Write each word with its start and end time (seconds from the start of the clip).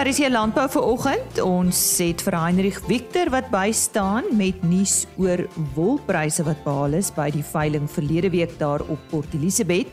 by 0.00 0.06
Resie 0.06 0.30
Landbou 0.32 0.62
vir 0.72 0.84
oggend. 0.88 1.38
Ons 1.44 1.76
het 2.00 2.22
vir 2.24 2.32
Heinrich 2.32 2.78
Victor 2.86 3.28
wat 3.34 3.50
bystaan 3.52 4.30
met 4.38 4.62
nuus 4.64 5.02
oor 5.20 5.42
wolpryse 5.74 6.40
wat 6.46 6.62
behaal 6.64 6.96
is 6.96 7.10
by 7.12 7.26
die 7.34 7.42
veiling 7.44 7.84
verlede 7.84 8.30
week 8.32 8.54
daar 8.56 8.80
op 8.88 9.02
Port 9.10 9.34
Elizabeth. 9.36 9.90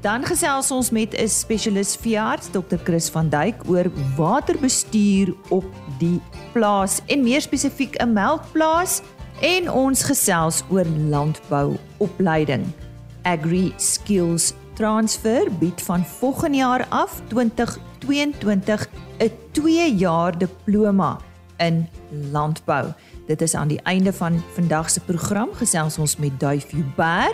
Dan 0.00 0.24
gesels 0.24 0.70
ons 0.72 0.88
met 0.96 1.12
'n 1.12 1.28
spesialis 1.28 1.92
veearts, 1.96 2.48
Dr. 2.56 2.80
Chris 2.84 3.10
van 3.10 3.28
Duyk 3.28 3.60
oor 3.68 3.90
waterbestuur 4.16 5.34
op 5.50 5.68
die 5.98 6.20
plaas 6.54 7.02
en 7.06 7.22
meer 7.22 7.42
spesifiek 7.42 8.00
'n 8.00 8.12
melkplaas 8.12 9.02
en 9.42 9.70
ons 9.70 10.02
gesels 10.02 10.64
oor 10.70 10.86
landbouopleiding. 10.86 12.64
Agri 13.24 13.74
Skills 13.76 14.54
Transfer 14.82 15.46
bied 15.60 15.82
van 15.82 16.04
volgende 16.04 16.56
jaar 16.56 16.86
af 16.88 17.20
2022 17.28 18.88
'n 19.18 19.30
2 19.50 19.94
jaar 19.94 20.38
diploma 20.38 21.18
in 21.56 21.88
landbou. 22.30 22.92
Dit 23.26 23.42
is 23.42 23.54
aan 23.54 23.68
die 23.68 23.80
einde 23.82 24.12
van 24.12 24.42
vandag 24.52 24.90
se 24.90 25.00
program 25.00 25.48
gesels 25.52 25.98
ons 25.98 26.16
met 26.16 26.40
Duifie 26.40 26.84
Bear. 26.96 27.32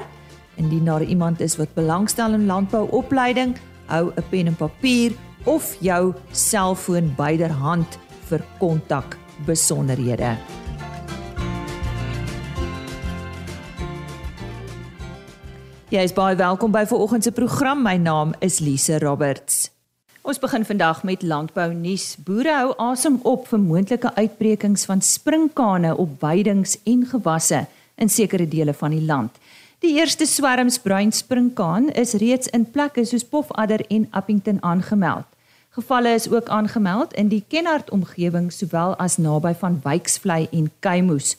Indien 0.55 0.85
daar 0.85 1.03
iemand 1.03 1.41
is 1.41 1.57
wat 1.57 1.75
belangstel 1.75 2.33
in 2.33 2.47
landbouopleiding, 2.47 3.57
hou 3.85 4.13
'n 4.15 4.25
pen 4.29 4.47
en 4.47 4.57
papier 4.57 5.13
of 5.45 5.77
jou 5.81 6.15
selfoon 6.31 7.15
byderhand 7.17 7.99
vir 8.25 8.45
kontak 8.59 9.17
besonderhede. 9.45 10.37
Jy 15.89 16.03
is 16.05 16.13
baie 16.13 16.37
welkom 16.37 16.69
by 16.69 16.83
vanoggend 16.85 17.25
se 17.25 17.31
program. 17.33 17.79
My 17.81 17.95
naam 17.97 18.35
is 18.45 18.59
Lise 18.61 18.99
Roberts. 19.01 19.71
Ons 20.21 20.37
begin 20.39 20.67
vandag 20.69 20.99
met 21.09 21.23
landbou 21.25 21.73
nuus. 21.73 22.11
Boere 22.27 22.53
hou 22.53 22.75
asem 22.91 23.17
op 23.25 23.47
vir 23.49 23.63
moontlike 23.63 24.11
uitbrekings 24.19 24.85
van 24.85 25.01
sprinkane 25.01 25.95
op 25.97 26.21
weidings 26.21 26.77
en 26.85 27.07
gewasse 27.09 27.63
in 27.97 28.13
sekere 28.13 28.45
dele 28.45 28.77
van 28.77 28.93
die 28.93 29.01
land. 29.01 29.41
Die 29.81 29.95
eerste 29.97 30.29
swerms 30.29 30.77
bruin 30.79 31.09
sprinkaan 31.09 31.89
is 31.97 32.13
reeds 32.21 32.53
in 32.53 32.69
plekke 32.69 33.07
soos 33.09 33.25
Pofadder 33.25 33.81
en 33.89 34.11
Appington 34.11 34.61
aangemeld. 34.61 35.25
Gevalle 35.73 36.13
is 36.13 36.29
ook 36.29 36.53
aangemeld 36.53 37.17
in 37.17 37.33
die 37.33 37.45
Kenhardt 37.49 37.89
omgewing 37.91 38.53
sowel 38.53 38.93
as 39.01 39.17
naby 39.17 39.57
van 39.57 39.81
Wyksvlei 39.89 40.51
en 40.53 40.69
Keimoes. 40.85 41.39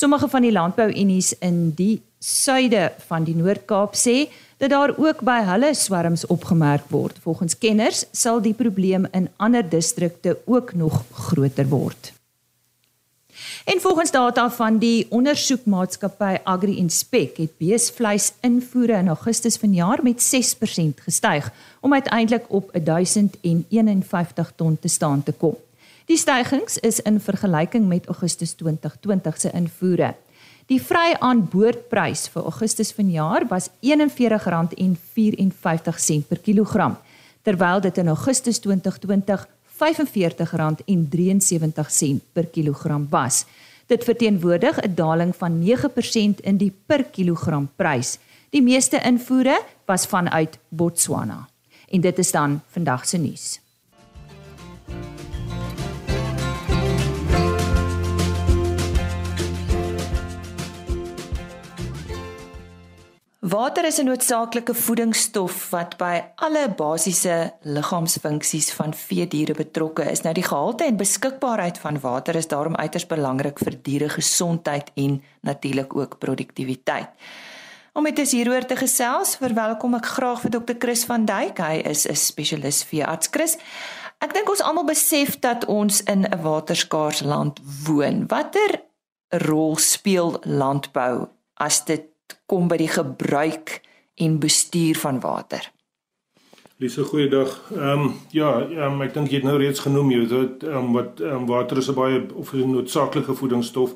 Sommige 0.00 0.28
van 0.28 0.40
die 0.40 0.52
landbouunies 0.52 1.34
in 1.44 1.74
die 1.76 2.00
suide 2.24 2.86
van 3.08 3.26
die 3.26 3.34
Noord-Kaap 3.36 3.98
sê 4.00 4.30
dat 4.56 4.72
daar 4.72 4.94
ook 4.96 5.20
by 5.28 5.42
hulle 5.44 5.74
swerms 5.76 6.24
opgemerk 6.32 6.86
word. 6.88 7.18
Volgens 7.20 7.58
kenners 7.60 8.06
sal 8.16 8.40
die 8.40 8.54
probleem 8.56 9.04
in 9.12 9.28
ander 9.36 9.66
distrikte 9.68 10.38
ook 10.46 10.72
nog 10.72 11.02
groter 11.12 11.68
word. 11.68 12.14
En 13.68 13.80
volgens 13.80 14.10
data 14.10 14.48
van 14.50 14.78
die 14.80 15.04
ondersoekmaatskappy 15.10 16.34
Agri 16.44 16.78
Inspek 16.80 17.36
het 17.36 17.58
beesvleisinvoere 17.60 19.02
in 19.04 19.12
Augustus 19.12 19.60
vanjaar 19.60 20.00
met 20.02 20.24
6% 20.24 21.04
gestyg 21.04 21.52
om 21.80 21.92
uiteindelik 21.92 22.48
op 22.48 22.70
1051 22.72 24.52
ton 24.56 24.78
te 24.80 24.88
staan 24.88 25.22
te 25.22 25.32
kom. 25.32 25.56
Die 26.10 26.18
stygings 26.18 26.74
is 26.82 26.98
in 27.06 27.20
vergelyking 27.22 27.84
met 27.86 28.08
Augustus 28.10 28.56
2020 28.58 29.36
se 29.38 29.46
invoere. 29.54 30.18
Die 30.66 30.82
vryaanboordprys 30.82 32.26
vir 32.32 32.48
Augustus 32.50 32.90
vanjaar 32.96 33.46
was 33.46 33.70
R41.54 33.78 36.26
per 36.26 36.42
kilogram, 36.42 36.98
terwyl 37.46 37.78
dit 37.86 37.94
in 38.02 38.10
Augustus 38.10 38.58
2020 38.58 39.46
R45.73 39.78 42.18
per 42.34 42.50
kilogram 42.50 43.06
was. 43.14 43.46
Dit 43.86 44.02
verteenwoordig 44.04 44.82
'n 44.82 44.94
daling 44.94 45.36
van 45.36 45.62
9% 45.62 46.40
in 46.40 46.56
die 46.56 46.72
per 46.86 47.04
kilogram 47.04 47.68
prys. 47.76 48.18
Die 48.50 48.62
meeste 48.62 49.00
invoere 49.02 49.62
was 49.86 50.06
vanuit 50.06 50.58
Botswana. 50.68 51.48
En 51.88 52.00
dit 52.00 52.18
is 52.18 52.30
dan 52.30 52.60
vandag 52.66 53.06
se 53.06 53.18
nuus. 53.18 53.60
Water 63.50 63.84
is 63.84 63.98
'n 63.98 64.04
noodsaaklike 64.04 64.74
voedingsstof 64.74 65.70
wat 65.70 65.96
by 65.96 66.22
alle 66.34 66.68
basiese 66.76 67.54
liggaamsfunksies 67.62 68.72
van 68.72 68.94
veediere 68.94 69.54
betrokke 69.54 70.10
is. 70.10 70.20
Nou 70.20 70.34
die 70.34 70.42
gehalte 70.42 70.84
en 70.84 70.96
beskikbaarheid 70.96 71.78
van 71.78 72.00
water 72.00 72.34
is 72.34 72.46
daarom 72.46 72.76
uiters 72.76 73.06
belangrik 73.06 73.58
vir 73.58 73.82
diere 73.82 74.08
gesondheid 74.08 74.90
en 74.94 75.22
natuurlik 75.40 75.96
ook 75.96 76.18
produktiwiteit. 76.18 77.08
Om 77.92 78.02
met 78.02 78.18
ons 78.18 78.30
hieroor 78.30 78.66
te 78.66 78.76
gesels, 78.76 79.36
verwelkom 79.36 79.94
ek 79.94 80.06
graag 80.06 80.40
vir 80.40 80.50
Dr. 80.50 80.74
Chris 80.78 81.04
van 81.04 81.24
Duyk. 81.24 81.58
Hy 81.58 81.82
is 81.84 82.06
'n 82.06 82.14
spesialis 82.14 82.84
veearts. 82.84 83.28
Chris, 83.30 83.56
ek 84.18 84.34
dink 84.34 84.48
ons 84.48 84.62
almal 84.62 84.84
besef 84.84 85.38
dat 85.38 85.64
ons 85.64 86.02
in 86.02 86.24
'n 86.24 86.42
waterskaars 86.42 87.20
land 87.20 87.60
woon. 87.86 88.26
Watter 88.26 88.82
rol 89.28 89.76
speel 89.76 90.38
landbou 90.44 91.28
as 91.54 91.84
dit 91.84 92.09
kom 92.46 92.68
by 92.68 92.76
die 92.76 92.88
gebruik 92.88 93.80
en 94.14 94.38
bestuur 94.38 94.96
van 94.96 95.20
water. 95.20 95.70
Lise, 96.80 97.04
goeiedag. 97.04 97.70
Ehm 97.76 98.04
um, 98.04 98.14
ja, 98.30 98.60
um, 98.86 99.02
ek 99.02 99.14
dink 99.14 99.28
jy 99.28 99.42
het 99.42 99.44
nou 99.44 99.58
reeds 99.60 99.82
genoem 99.84 100.10
jy 100.10 100.20
weet 100.28 100.64
um, 100.64 100.92
wat 100.96 101.20
um, 101.20 101.46
water 101.46 101.76
is 101.76 101.90
'n 101.90 101.94
baie 101.94 102.22
of 102.34 102.52
'n 102.54 102.70
noodsaaklike 102.70 103.34
voedingsstof 103.34 103.94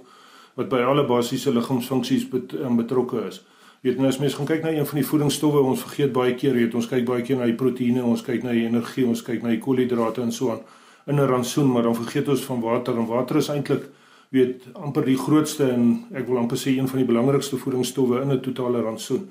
wat 0.54 0.68
by 0.68 0.82
alle 0.84 1.04
basiese 1.04 1.52
liggaamsfunksies 1.52 2.28
bet, 2.28 2.52
um, 2.52 2.76
betrokke 2.76 3.26
is. 3.28 3.40
Jy 3.82 3.90
weet 3.90 3.98
nou 3.98 4.08
as 4.08 4.18
mens 4.18 4.34
gaan 4.34 4.46
kyk 4.46 4.62
na 4.62 4.70
een 4.70 4.86
van 4.86 4.96
die 5.00 5.06
voedingsstowwe, 5.06 5.60
ons 5.60 5.80
vergeet 5.80 6.12
baie 6.12 6.34
keer, 6.34 6.54
jy 6.54 6.64
weet 6.64 6.74
ons 6.74 6.88
kyk 6.88 7.04
baie 7.04 7.22
keer 7.22 7.36
na 7.36 7.44
die 7.44 7.58
proteïene, 7.62 8.04
ons 8.04 8.22
kyk 8.22 8.42
na 8.42 8.52
die 8.52 8.66
energie, 8.66 9.06
ons 9.06 9.22
kyk 9.22 9.42
na 9.42 9.48
die 9.48 9.58
koolhidrate 9.58 10.22
en 10.22 10.32
so 10.32 10.50
aan 10.50 10.60
in 11.06 11.20
'n 11.20 11.26
rantsoen, 11.26 11.72
maar 11.72 11.82
dan 11.82 11.94
vergeet 11.94 12.28
ons 12.28 12.44
van 12.44 12.60
water 12.60 12.96
en 12.96 13.06
water 13.06 13.36
is 13.36 13.48
eintlik 13.48 13.90
weet 14.34 14.66
amper 14.72 15.04
die 15.06 15.18
grootste 15.18 15.68
en 15.70 16.04
ek 16.14 16.26
wil 16.26 16.40
amper 16.40 16.58
sê 16.58 16.74
een 16.74 16.88
van 16.90 16.98
die 16.98 17.06
belangrikste 17.06 17.58
voedingsstowwe 17.60 18.20
in 18.22 18.32
'n 18.32 18.40
totale 18.40 18.82
rantsoen. 18.82 19.30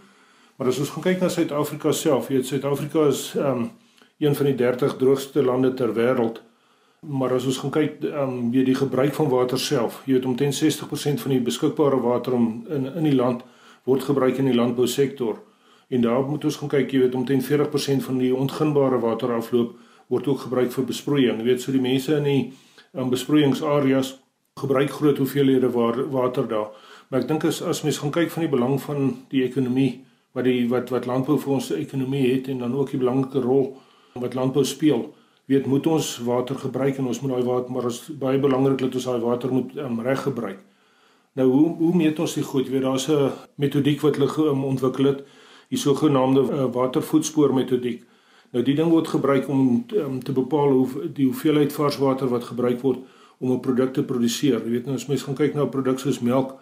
Maar 0.55 0.67
as 0.67 0.79
ons 0.79 0.89
gaan 0.89 1.03
kyk 1.03 1.19
na 1.19 1.29
Suid-Afrika 1.29 1.91
self, 1.91 2.27
weet 2.27 2.45
Suid-Afrika 2.45 3.07
is 3.07 3.33
ehm 3.35 3.57
um, 3.57 3.71
een 4.17 4.35
van 4.35 4.45
die 4.45 4.55
30 4.55 4.95
droogste 4.97 5.43
lande 5.43 5.73
ter 5.73 5.93
wêreld. 5.93 6.41
Maar 6.99 7.33
as 7.33 7.45
ons 7.45 7.57
gaan 7.57 7.71
kyk 7.71 8.03
ehm 8.03 8.29
um, 8.29 8.51
weet 8.51 8.65
die 8.65 8.75
gebruik 8.75 9.13
van 9.13 9.29
water 9.29 9.59
self, 9.59 10.01
jy 10.05 10.13
weet 10.13 10.25
omtrent 10.25 10.55
60% 10.63 11.21
van 11.21 11.31
die 11.31 11.41
beskikbare 11.41 11.99
water 12.01 12.33
om 12.33 12.65
in 12.69 12.95
in 12.95 13.03
die 13.03 13.15
land 13.15 13.43
word 13.83 14.03
gebruik 14.03 14.37
in 14.37 14.45
die 14.45 14.55
landbousektor. 14.55 15.41
En 15.87 16.01
daar 16.01 16.23
moet 16.23 16.45
ons 16.45 16.55
gaan 16.55 16.69
kyk, 16.69 16.91
jy 16.91 16.99
weet 16.99 17.15
omtrent 17.15 17.43
40% 17.43 18.03
van 18.03 18.17
die 18.17 18.35
ontginbare 18.35 18.99
waterafloop 18.99 19.75
word 20.07 20.27
ook 20.27 20.39
gebruik 20.39 20.71
vir 20.71 20.85
besproeiing. 20.85 21.37
Jy 21.37 21.43
weet 21.43 21.61
so 21.61 21.71
die 21.71 21.81
mense 21.81 22.15
in 22.15 22.23
die 22.23 22.53
um, 22.93 23.09
besproeiingsareas 23.09 24.22
gebruik 24.59 24.91
groot 24.91 25.17
hoeveelhede 25.17 25.69
water 26.09 26.47
daar. 26.47 26.69
Maar 27.09 27.21
ek 27.21 27.27
dink 27.27 27.45
as 27.49 27.61
as 27.61 27.81
mens 27.83 27.97
gaan 28.01 28.13
kyk 28.13 28.31
van 28.31 28.45
die 28.45 28.51
belang 28.51 28.81
van 28.81 29.09
die 29.29 29.43
ekonomie 29.45 30.03
wat 30.33 30.45
die 30.45 30.67
wat 30.69 30.89
wat 30.93 31.05
landbou 31.09 31.37
vir 31.41 31.53
ons 31.57 31.71
ekonomie 31.73 32.25
het 32.27 32.47
en 32.49 32.61
dan 32.61 32.75
ook 32.75 32.93
die 32.93 33.01
belangrike 33.01 33.41
rol 33.41 33.77
wat 34.13 34.33
landbou 34.37 34.63
speel, 34.65 35.07
weet 35.49 35.65
moet 35.65 35.87
ons 35.89 36.17
water 36.25 36.55
gebruik 36.55 36.97
en 36.97 37.09
ons 37.09 37.21
moet 37.21 37.31
daai 37.33 37.47
water 37.47 37.73
maar 37.73 37.89
is 37.89 37.99
baie 38.21 38.39
belangrik 38.39 38.77
dat 38.81 38.95
ons 38.95 39.09
daai 39.09 39.25
water 39.25 39.53
moet 39.53 39.73
um, 39.77 39.99
reg 40.05 40.21
gebruik. 40.21 40.59
Nou 41.33 41.47
hoe 41.49 41.67
hoe 41.77 41.95
meet 41.95 42.19
ons 42.19 42.33
dit 42.33 42.45
goed? 42.45 42.69
Weet 42.69 42.85
daar's 42.85 43.07
'n 43.09 43.31
metodiek 43.55 44.01
wat 44.01 44.15
hulle 44.15 44.49
um, 44.49 44.63
ontwikkel 44.63 45.05
het, 45.05 45.25
die 45.69 45.77
sogenaamde 45.77 46.41
uh, 46.41 46.65
watervoetspoor 46.73 47.53
metodiek. 47.53 48.03
Nou 48.51 48.63
die 48.63 48.75
ding 48.75 48.89
word 48.89 49.07
gebruik 49.07 49.47
om 49.49 49.85
um, 49.95 50.23
te 50.23 50.31
bepaal 50.31 50.69
hoe 50.71 51.09
die 51.13 51.25
hoeveelheid 51.25 51.73
vars 51.73 51.97
water 51.97 52.27
wat 52.27 52.43
gebruik 52.43 52.81
word 52.81 52.99
om 53.43 53.51
'n 53.51 53.59
produk 53.59 53.93
te 53.93 54.03
produseer. 54.03 54.61
Jy 54.65 54.71
weet 54.71 54.85
nou 54.85 54.95
as 54.95 55.07
mens 55.07 55.23
gaan 55.23 55.35
kyk 55.35 55.53
na 55.53 55.63
'n 55.63 55.69
produk 55.69 55.99
soos 55.99 56.19
melk, 56.19 56.55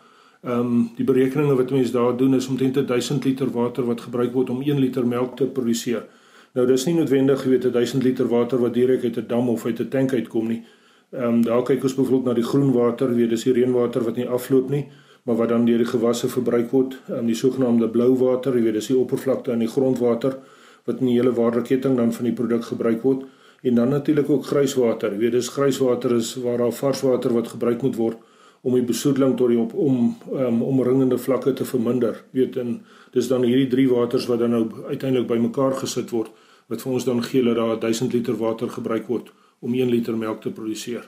ehm 0.44 0.60
um, 0.60 0.90
die 0.98 1.06
berekeninge 1.06 1.56
wat 1.56 1.72
mense 1.72 1.92
daar 1.92 2.18
doen 2.18 2.34
is 2.34 2.48
omtrent 2.48 2.88
1000 2.88 3.24
liter 3.24 3.50
water 3.52 3.86
wat 3.86 4.02
gebruik 4.02 4.34
word 4.34 4.50
om 4.50 4.62
1 4.62 4.80
liter 4.80 5.08
melk 5.08 5.38
te 5.38 5.46
produseer. 5.46 6.04
Nou 6.54 6.66
dis 6.68 6.86
nie 6.86 6.96
noodwendig, 6.96 7.44
jy 7.44 7.50
weet, 7.50 7.74
1000 7.74 8.04
liter 8.04 8.28
water 8.28 8.60
wat 8.60 8.74
direk 8.74 9.04
uit 9.04 9.18
'n 9.18 9.28
dam 9.28 9.50
of 9.50 9.66
uit 9.66 9.80
'n 9.80 9.88
tank 9.90 10.14
uitkom 10.14 10.48
nie. 10.48 10.64
Ehm 11.12 11.24
um, 11.24 11.42
daar 11.42 11.64
kyk 11.64 11.84
ons 11.84 11.96
byvoorbeeld 11.96 12.26
na 12.26 12.34
die 12.34 12.50
groen 12.52 12.72
water, 12.72 13.16
weet, 13.16 13.30
dis 13.30 13.44
die 13.44 13.54
reënwater 13.54 14.04
wat 14.04 14.16
nie 14.16 14.28
afloop 14.28 14.70
nie, 14.70 14.86
maar 15.24 15.36
wat 15.36 15.50
dan 15.50 15.66
deur 15.66 15.78
die 15.78 15.92
gewasse 15.96 16.28
verbruik 16.28 16.72
word. 16.72 16.98
Ehm 17.10 17.18
um, 17.18 17.26
die 17.26 17.36
sogenaamde 17.36 17.90
blou 17.90 18.18
water, 18.18 18.54
weet, 18.54 18.74
dis 18.74 18.88
die 18.88 18.98
oppervlakte 18.98 19.52
aan 19.52 19.60
die 19.60 19.68
grondwater 19.68 20.38
wat 20.86 21.00
in 21.00 21.06
die 21.06 21.16
hele 21.20 21.34
waardeketting 21.34 21.98
dan 21.98 22.14
van 22.14 22.26
die 22.26 22.34
produk 22.34 22.64
gebruik 22.64 23.02
word 23.02 23.24
en 23.62 23.76
dan 23.76 23.90
natuurlik 23.90 24.30
ook 24.30 24.46
grijswater. 24.46 25.12
Jy 25.14 25.18
weet 25.18 25.32
dis 25.32 25.50
grijswater 25.54 26.16
is 26.16 26.36
waar 26.36 26.58
daar 26.58 26.74
vars 26.74 27.02
water 27.02 27.34
wat 27.34 27.48
gebruik 27.48 27.82
moet 27.82 27.96
word 27.96 28.18
om 28.62 28.74
die 28.78 28.86
besoedeling 28.86 29.38
tot 29.38 29.50
die 29.50 29.60
op 29.60 29.74
om 29.74 30.18
um, 30.34 30.62
omringende 30.62 31.18
vlakke 31.18 31.54
te 31.54 31.66
verminder. 31.66 32.24
Jy 32.32 32.40
weet 32.40 32.58
en 32.62 32.74
dis 33.14 33.28
dan 33.28 33.46
hierdie 33.46 33.70
drie 33.70 33.88
waters 33.90 34.26
wat 34.30 34.40
dan 34.40 34.54
nou 34.54 34.64
uiteindelik 34.88 35.28
bymekaar 35.30 35.78
gesit 35.82 36.14
word 36.14 36.32
wat 36.72 36.82
vir 36.82 36.94
ons 36.94 37.06
dan 37.06 37.24
gee 37.24 37.44
dat 37.44 37.58
daar 37.60 37.80
1000 37.80 38.14
liter 38.14 38.38
water 38.40 38.70
gebruik 38.70 39.08
word 39.12 39.32
om 39.60 39.74
1 39.74 39.90
liter 39.90 40.18
melk 40.18 40.42
te 40.42 40.52
produseer. 40.52 41.06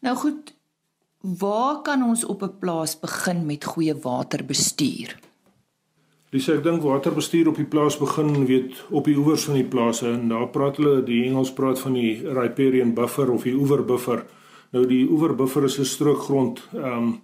Nou 0.00 0.16
goed, 0.16 0.54
waar 1.20 1.82
kan 1.82 2.02
ons 2.02 2.24
op 2.24 2.42
'n 2.42 2.58
plaas 2.58 2.98
begin 3.00 3.46
met 3.46 3.64
goeie 3.64 3.94
waterbestuur? 3.94 5.27
Dis 6.28 6.44
ek 6.52 6.58
dink 6.60 6.82
waterbestuur 6.84 7.48
op 7.48 7.56
die 7.56 7.64
plaas 7.64 7.94
begin 7.96 8.42
weet 8.44 8.82
op 8.92 9.06
die 9.08 9.14
oewers 9.16 9.46
van 9.48 9.56
die 9.56 9.68
plase 9.74 10.10
en 10.10 10.26
daar 10.28 10.50
praat 10.52 10.76
hulle 10.76 10.98
die 11.06 11.22
Engels 11.24 11.54
praat 11.56 11.80
van 11.80 11.94
die 11.96 12.18
riparian 12.20 12.90
buffer 12.94 13.30
of 13.32 13.46
die 13.48 13.54
oeverbuffer. 13.56 14.26
Nou 14.76 14.82
die 14.90 15.06
oeverbuffer 15.08 15.64
is 15.64 15.78
'n 15.78 15.88
strookgrond 15.88 16.60
ehm 16.74 16.92
um, 16.98 17.20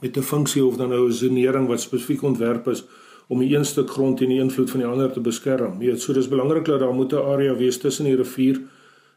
met 0.00 0.16
'n 0.16 0.22
funksie 0.22 0.64
of 0.64 0.76
dan 0.76 0.88
nou 0.88 1.06
'n 1.06 1.12
zonering 1.12 1.68
wat 1.68 1.80
spesifiek 1.80 2.22
ontwerp 2.22 2.66
is 2.68 2.84
om 3.28 3.38
die 3.38 3.54
een 3.54 3.64
stuk 3.64 3.90
grond 3.90 4.18
teen 4.18 4.28
die 4.28 4.40
invloed 4.40 4.70
van 4.70 4.80
die 4.80 4.88
ander 4.88 5.12
te 5.12 5.20
beskerm. 5.20 5.80
Jy 5.80 5.86
weet, 5.86 6.00
so 6.00 6.12
dis 6.12 6.28
belangrik 6.28 6.64
dat 6.64 6.80
daar 6.80 6.94
moet 6.94 7.12
'n 7.12 7.16
area 7.22 7.54
wees 7.54 7.78
tussen 7.78 8.04
die 8.04 8.16
rivier 8.16 8.60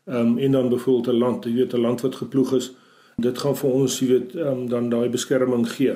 ehm 0.06 0.18
um, 0.18 0.38
en 0.38 0.52
dan 0.52 0.70
byvoorbeeld 0.70 1.08
'n 1.08 1.18
land, 1.18 1.46
jy 1.46 1.54
weet 1.54 1.74
'n 1.74 1.82
land 1.82 2.02
wat 2.02 2.16
geploeg 2.16 2.54
is. 2.54 2.72
Dit 3.18 3.38
gaan 3.38 3.56
vir 3.58 3.70
ons, 3.70 4.00
jy 4.00 4.08
weet, 4.08 4.36
ehm 4.36 4.48
um, 4.48 4.70
dan 4.70 4.90
daai 4.90 5.10
beskerming 5.10 5.72
gee. 5.72 5.96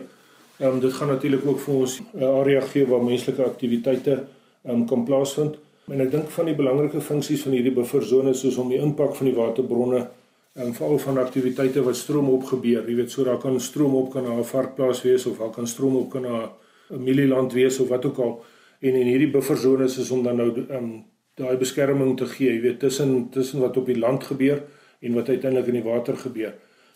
Ehm 0.57 0.73
um, 0.73 0.79
dit 0.79 0.93
gaan 0.93 1.07
natuurlik 1.07 1.45
ook 1.45 1.59
vir 1.59 1.73
ons 1.73 2.01
'n 2.13 2.23
area 2.23 2.61
gee 2.61 2.87
waar 2.87 3.03
menslike 3.03 3.43
aktiwiteite 3.43 4.23
ehm 4.63 4.75
um, 4.75 4.85
kan 4.85 5.03
plaasvind. 5.03 5.55
En 5.87 6.01
ek 6.01 6.11
dink 6.11 6.29
van 6.29 6.45
die 6.45 6.55
belangrike 6.55 7.01
funksies 7.01 7.41
van 7.41 7.51
hierdie 7.51 7.73
bufferzone 7.73 8.29
is 8.29 8.39
soos 8.39 8.55
om 8.57 8.69
die 8.69 8.79
impak 8.79 9.15
van 9.15 9.25
die 9.25 9.35
waterbronne 9.35 10.07
en 10.53 10.73
veral 10.73 10.97
van 10.97 11.17
aktiwiteite 11.17 11.83
wat 11.83 11.95
stroom 11.95 12.29
op 12.29 12.43
gebeur. 12.43 12.87
Jy 12.89 12.95
weet 12.95 13.11
so 13.11 13.23
daar 13.23 13.37
kan 13.37 13.59
stroom 13.59 13.95
op 13.95 14.11
kan 14.11 14.23
na 14.23 14.37
'n 14.37 14.43
varkplaas 14.43 15.01
wees 15.01 15.25
of 15.25 15.37
daar 15.37 15.51
kan 15.51 15.67
stroom 15.67 15.95
op 15.95 16.09
kan 16.09 16.21
na 16.21 16.49
'n 16.89 17.03
mielieland 17.03 17.53
wees 17.53 17.79
of 17.79 17.87
wat 17.87 18.05
ook 18.05 18.17
al. 18.17 18.43
En 18.79 18.93
in 18.95 19.07
hierdie 19.07 19.31
bufferzones 19.31 19.97
is 19.97 20.11
om 20.11 20.23
dan 20.23 20.35
nou 20.35 20.49
ehm 20.69 20.83
um, 20.83 21.03
daai 21.35 21.57
beskerming 21.57 22.17
te 22.17 22.25
gee, 22.25 22.53
jy 22.53 22.61
weet 22.61 22.79
tussen 22.79 23.29
tussen 23.29 23.59
wat 23.59 23.77
op 23.77 23.85
die 23.85 23.99
land 23.99 24.23
gebeur 24.23 24.63
en 24.99 25.13
wat 25.13 25.29
uiteindelik 25.29 25.67
in 25.67 25.73
die 25.73 25.83
water 25.83 26.17
gebeur. 26.17 26.53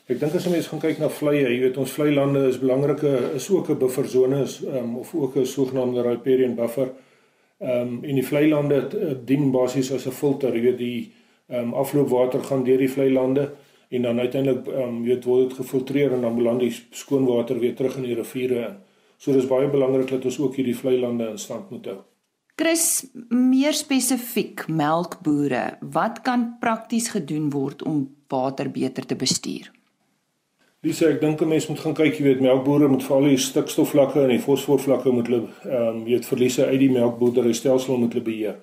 Ek 0.09 0.17
dink 0.17 0.33
as 0.33 0.45
jy 0.47 0.51
mens 0.56 0.67
gaan 0.71 0.79
kyk 0.81 0.97
na 0.97 1.07
vlei, 1.13 1.35
jy 1.44 1.57
weet 1.61 1.75
ons 1.77 1.91
vlei 1.94 2.09
lande 2.09 2.41
is 2.50 2.56
belangrike 2.57 3.11
is 3.38 3.45
ook 3.53 3.69
'n 3.69 3.77
bufferzone 3.77 4.41
is 4.41 4.56
um, 4.65 4.97
of 4.97 5.13
ook 5.13 5.38
'n 5.38 5.45
sogenaamde 5.45 6.01
riparian 6.01 6.56
buffer. 6.56 6.89
Ehm 7.61 7.81
um, 7.81 8.03
en 8.03 8.15
die 8.15 8.25
vlei 8.25 8.50
lande 8.50 8.89
uh, 8.89 9.13
dien 9.25 9.51
basies 9.51 9.91
as 9.91 10.07
'n 10.07 10.11
filter, 10.11 10.56
jy 10.56 10.61
weet 10.61 10.77
die 10.77 11.11
ehm 11.47 11.61
um, 11.61 11.73
afloopwater 11.73 12.44
gaan 12.44 12.63
deur 12.63 12.77
die 12.77 12.89
vlei 12.89 13.11
lande 13.11 13.51
en 13.89 14.01
dan 14.01 14.19
uiteindelik 14.19 14.67
ehm 14.67 14.81
um, 14.81 15.03
weet 15.03 15.25
word 15.25 15.50
dit 15.50 15.57
gefiltreer 15.57 16.11
en 16.11 16.21
dan 16.21 16.35
beland 16.35 16.59
die 16.59 16.73
skoon 16.91 17.25
water 17.25 17.59
weer 17.59 17.75
terug 17.75 17.95
in 17.97 18.03
die 18.03 18.15
riviere 18.15 18.59
in. 18.67 18.75
So 19.17 19.31
dis 19.31 19.47
baie 19.47 19.69
belangrik 19.69 20.09
dat 20.09 20.25
ons 20.25 20.39
ook 20.39 20.56
hierdie 20.56 20.77
vlei 20.77 21.00
lande 21.00 21.29
in 21.29 21.38
stand 21.38 21.69
moet 21.69 21.85
hou. 21.85 22.00
Chris, 22.56 23.06
meer 23.29 23.73
spesifiek 23.73 24.67
melkbooie, 24.67 25.77
wat 25.81 26.21
kan 26.21 26.57
prakties 26.59 27.09
gedoen 27.09 27.50
word 27.50 27.83
om 27.83 28.15
water 28.27 28.71
beter 28.71 29.06
te 29.06 29.15
bestuur? 29.15 29.79
Dis 30.81 31.02
ek 31.02 31.22
dink 31.22 31.42
'n 31.42 31.48
mens 31.48 31.68
moet 31.68 31.80
gaan 31.80 31.94
kyk, 31.94 32.20
jy 32.20 32.24
weet 32.24 32.42
melkbooie 32.42 32.88
moet 32.88 33.04
veral 33.04 33.24
die 33.24 33.38
stikstofvlakke 33.38 34.22
en 34.24 34.30
die 34.30 34.40
fosforvlakke 34.40 35.12
moet 35.12 35.28
hulle 35.28 35.44
ehm 35.66 35.88
um, 35.88 36.04
weet 36.04 36.26
verliese 36.26 36.66
uit 36.66 36.80
die 36.80 36.92
melkboerdery-stelsel 36.92 37.98
moet 37.98 38.14
hulle 38.14 38.24
beheer 38.24 38.56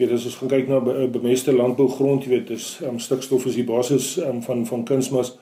weet 0.00 0.14
as 0.16 0.24
ons 0.24 0.38
gaan 0.40 0.48
kyk 0.48 0.68
na 0.70 0.80
be, 0.80 0.94
bemeste 1.12 1.52
landbougrond, 1.52 2.24
jy 2.24 2.32
weet, 2.32 2.50
is 2.56 2.66
um, 2.88 2.96
stikstof 3.02 3.44
is 3.50 3.58
die 3.58 3.66
basis 3.68 4.14
um, 4.24 4.40
van 4.46 4.64
van 4.68 4.84
kunsmis. 4.88 5.34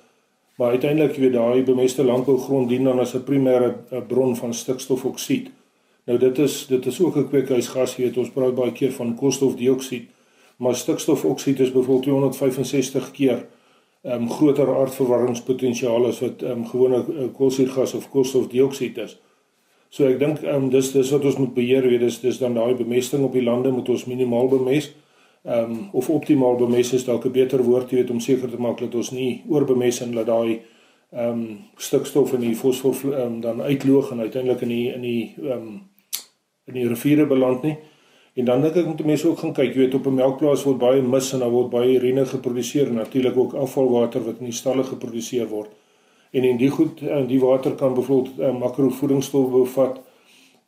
Maar 0.58 0.74
uiteindelik, 0.74 1.14
jy 1.14 1.28
weet, 1.28 1.36
daai 1.36 1.62
bemeste 1.66 2.02
landbougrond 2.06 2.70
dien 2.72 2.88
dan 2.88 2.98
as 2.98 3.14
'n 3.14 3.22
primêre 3.22 3.68
uh, 3.92 4.02
bron 4.08 4.34
van 4.36 4.54
stikstofoksied. 4.54 5.52
Nou 6.10 6.18
dit 6.18 6.38
is 6.38 6.66
dit 6.66 6.86
is 6.86 7.00
ook 7.00 7.16
'n 7.16 7.28
kweekhuisgas, 7.28 7.96
jy 7.96 8.08
weet, 8.08 8.18
ons 8.18 8.34
praat 8.34 8.54
baie 8.54 8.72
keer 8.72 8.92
van 8.92 9.14
koolstofdioksied, 9.14 10.08
maar 10.58 10.74
stikstofoksied 10.74 11.60
is 11.60 11.72
byvoorbeeld 11.72 12.02
265 12.02 13.10
keer 13.10 13.46
ehm 14.02 14.22
um, 14.22 14.30
groter 14.30 14.68
aardverwarmingspotensiaal 14.74 16.06
as 16.06 16.20
wat 16.20 16.42
ehm 16.42 16.50
um, 16.50 16.66
gewone 16.66 17.04
uh, 17.08 17.32
koolsuurgas 17.34 17.94
of 17.94 18.10
koolstofdioksied 18.10 18.98
is. 18.98 19.18
So 19.88 20.06
ek 20.06 20.18
dink 20.18 20.42
ehm 20.42 20.54
um, 20.64 20.70
dis 20.70 20.92
dis 20.92 21.10
wat 21.10 21.24
ons 21.24 21.36
moet 21.36 21.54
beheer, 21.54 21.88
weet 21.88 22.00
dis 22.00 22.20
dis 22.20 22.38
dan 22.38 22.54
daai 22.54 22.74
bemesting 22.78 23.24
op 23.24 23.32
die 23.32 23.42
lande 23.42 23.70
moet 23.74 23.88
ons 23.88 24.06
minimaal 24.06 24.48
bemes. 24.48 24.92
Ehm 25.44 25.70
um, 25.70 25.88
of 25.92 26.10
optimaal 26.10 26.56
bemes 26.56 26.92
is 26.92 27.04
dalk 27.04 27.24
'n 27.26 27.32
beter 27.32 27.62
woord, 27.64 27.90
jy 27.90 27.96
weet 28.02 28.10
om 28.10 28.20
seker 28.20 28.50
te 28.50 28.60
maak 28.60 28.78
dat 28.78 28.94
ons 28.94 29.10
nie 29.10 29.42
oorbemes 29.48 30.00
en 30.00 30.12
dat 30.14 30.26
daai 30.26 30.60
ehm 31.10 31.28
um, 31.28 31.58
stikstof 31.76 32.32
in 32.32 32.40
die 32.40 32.56
fosfor 32.56 32.94
ehm 32.94 33.26
um, 33.26 33.40
dan 33.40 33.62
uitloog 33.62 34.10
en 34.10 34.20
uiteindelik 34.20 34.60
in 34.60 34.68
die 34.68 34.92
in 34.94 35.00
die 35.00 35.34
ehm 35.42 35.52
um, 35.52 35.80
in 36.66 36.74
die 36.74 36.88
riviere 36.88 37.26
beland 37.26 37.62
nie. 37.62 37.76
En 38.38 38.44
dan 38.44 38.60
dink 38.62 38.76
ek 38.78 38.86
moet 38.86 39.00
mense 39.04 39.26
ook 39.26 39.40
gaan 39.42 39.52
kyk, 39.54 39.72
jy 39.74 39.80
weet 39.82 39.94
op 39.98 40.04
'n 40.06 40.14
melkplaas 40.14 40.62
word 40.62 40.78
baie 40.78 41.02
mis 41.02 41.32
en 41.34 41.40
daar 41.42 41.50
word 41.50 41.70
baie 41.70 41.96
urine 41.98 42.24
geproduseer 42.24 42.86
en 42.86 42.94
natuurlik 43.02 43.36
ook 43.36 43.54
afvalwater 43.54 44.22
wat 44.24 44.38
in 44.38 44.50
die 44.50 44.58
stalle 44.60 44.84
geproduseer 44.84 45.48
word. 45.48 45.70
En 46.30 46.44
en 46.44 46.56
die 46.56 46.70
goed 46.70 47.02
en 47.02 47.26
die 47.26 47.40
water 47.40 47.74
kan 47.74 47.94
byvoorbeeld 47.94 48.38
uh, 48.38 48.58
makrovoedingsstowwe 48.58 49.50
bevat 49.58 49.98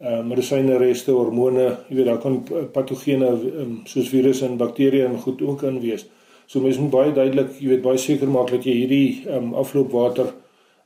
uh, 0.01 0.23
medisyne 0.25 0.77
reste 0.77 1.13
hormone 1.13 1.77
jy 1.89 1.97
weet 1.97 2.07
daar 2.07 2.19
kan 2.19 2.43
patogene 2.73 3.29
um, 3.63 3.81
soos 3.85 4.09
virusse 4.09 4.47
en 4.47 4.57
bakterieë 4.57 5.05
en 5.05 5.19
goed 5.19 5.43
ook 5.43 5.63
in 5.63 5.81
wees. 5.81 6.07
So 6.47 6.61
mens 6.61 6.79
moet 6.79 6.91
baie 6.91 7.13
duidelik 7.13 7.61
jy 7.61 7.69
weet 7.69 7.83
baie 7.83 7.99
seker 7.99 8.29
maak 8.29 8.51
dat 8.51 8.65
jy 8.65 8.73
hierdie 8.73 9.27
um, 9.29 9.55
afloopwater 9.55 10.33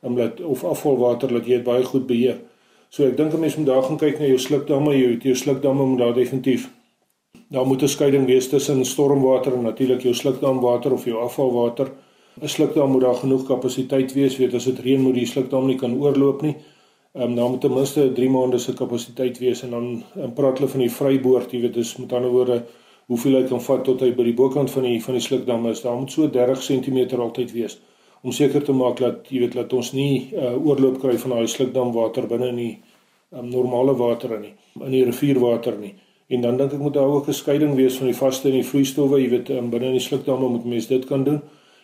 um, 0.02 0.18
laat 0.18 0.40
of 0.40 0.64
afvalwater 0.64 1.32
laat 1.32 1.46
jy 1.46 1.56
dit 1.62 1.64
baie 1.64 1.84
goed 1.84 2.06
beheer 2.06 2.42
so 2.94 3.06
ek 3.10 3.16
dink 3.16 3.34
'n 3.34 3.40
mens 3.40 3.56
moet 3.56 3.66
daar 3.72 3.82
gaan 3.82 4.02
kyk 4.04 4.18
na 4.20 4.26
jou 4.32 4.38
slukdamme 4.38 4.96
jou 5.02 5.12
jou 5.28 5.36
slukdamme 5.44 5.84
moet 5.90 6.02
daar 6.04 6.14
definitief 6.14 6.70
daar 7.54 7.66
moet 7.66 7.82
'n 7.82 7.94
skeiding 7.96 8.26
wees 8.26 8.48
tussen 8.48 8.84
stormwater 8.84 9.52
en 9.52 9.62
natuurlik 9.62 10.02
jou 10.02 10.14
slukdamwater 10.14 10.92
of 10.92 11.04
jou 11.04 11.18
afvalwater 11.26 11.88
'n 12.42 12.48
slukdam 12.48 12.90
moet 12.90 13.00
daar 13.00 13.14
genoeg 13.14 13.42
kapasiteit 13.46 14.12
wees, 14.12 14.36
weet 14.36 14.54
as 14.54 14.64
dit 14.64 14.78
reën 14.78 15.00
moet 15.00 15.14
die 15.14 15.26
slukdam 15.26 15.66
nie 15.66 15.76
kan 15.76 15.92
oorloop 16.02 16.42
nie. 16.42 16.56
Ehm 17.14 17.28
um, 17.28 17.34
daar 17.34 17.50
moet 17.50 17.60
ten 17.60 17.74
minste 17.74 18.12
3 18.12 18.30
maande 18.30 18.58
se 18.58 18.74
kapasiteit 18.74 19.38
wees 19.38 19.62
en 19.62 19.70
dan 19.70 20.02
in 20.14 20.32
praat 20.32 20.58
hulle 20.58 20.70
van 20.70 20.80
die 20.80 20.90
vryboord, 20.90 21.52
jy 21.52 21.60
weet, 21.60 21.74
dis 21.74 21.96
met 21.96 22.12
ander 22.12 22.30
woorde 22.30 22.64
hoeveel 23.06 23.34
hy 23.34 23.42
kan 23.48 23.60
vat 23.60 23.84
tot 23.84 24.00
hy 24.00 24.10
by 24.12 24.24
die 24.24 24.34
bokant 24.34 24.70
van 24.70 24.82
die 24.82 25.02
van 25.02 25.14
die 25.14 25.22
slukdam 25.22 25.66
is. 25.70 25.82
Daar 25.82 25.96
moet 25.96 26.12
so 26.12 26.30
30 26.30 26.64
cm 26.66 27.20
altyd 27.20 27.52
wees 27.52 27.78
om 28.24 28.32
seker 28.32 28.64
te 28.64 28.72
maak 28.72 29.02
dat 29.02 29.28
jy 29.28 29.42
weet 29.44 29.56
dat 29.58 29.72
ons 29.76 29.92
nie 29.92 30.30
uh, 30.32 30.54
oorloop 30.56 30.96
kry 31.02 31.18
van 31.20 31.36
daai 31.36 31.48
slukdamwater 31.50 32.26
binne 32.30 32.48
in 32.54 32.60
die 32.60 32.72
um, 33.36 33.50
normale 33.50 33.92
water 33.98 34.32
in 34.38 34.46
nie, 34.46 34.54
in 34.80 34.94
die 34.94 35.02
rivierwater 35.04 35.76
nie. 35.76 35.92
En 36.32 36.40
dan 36.40 36.56
dink 36.56 36.72
ek 36.72 36.80
moet 36.80 36.94
daar 36.96 37.12
ook 37.12 37.28
'n 37.28 37.36
skeiding 37.36 37.74
wees 37.76 37.98
van 38.00 38.08
die 38.08 38.16
vaste 38.16 38.48
en 38.48 38.56
die 38.56 38.64
vloeistowwe, 38.64 39.20
jy 39.20 39.28
weet, 39.28 39.50
um, 39.50 39.68
binne 39.70 39.92
in 39.92 39.98
die 39.98 40.06
slukdamme 40.08 40.48
moet 40.48 40.64
mense 40.64 40.88
dit 40.88 41.04
kan 41.04 41.24
doen. 41.24 41.42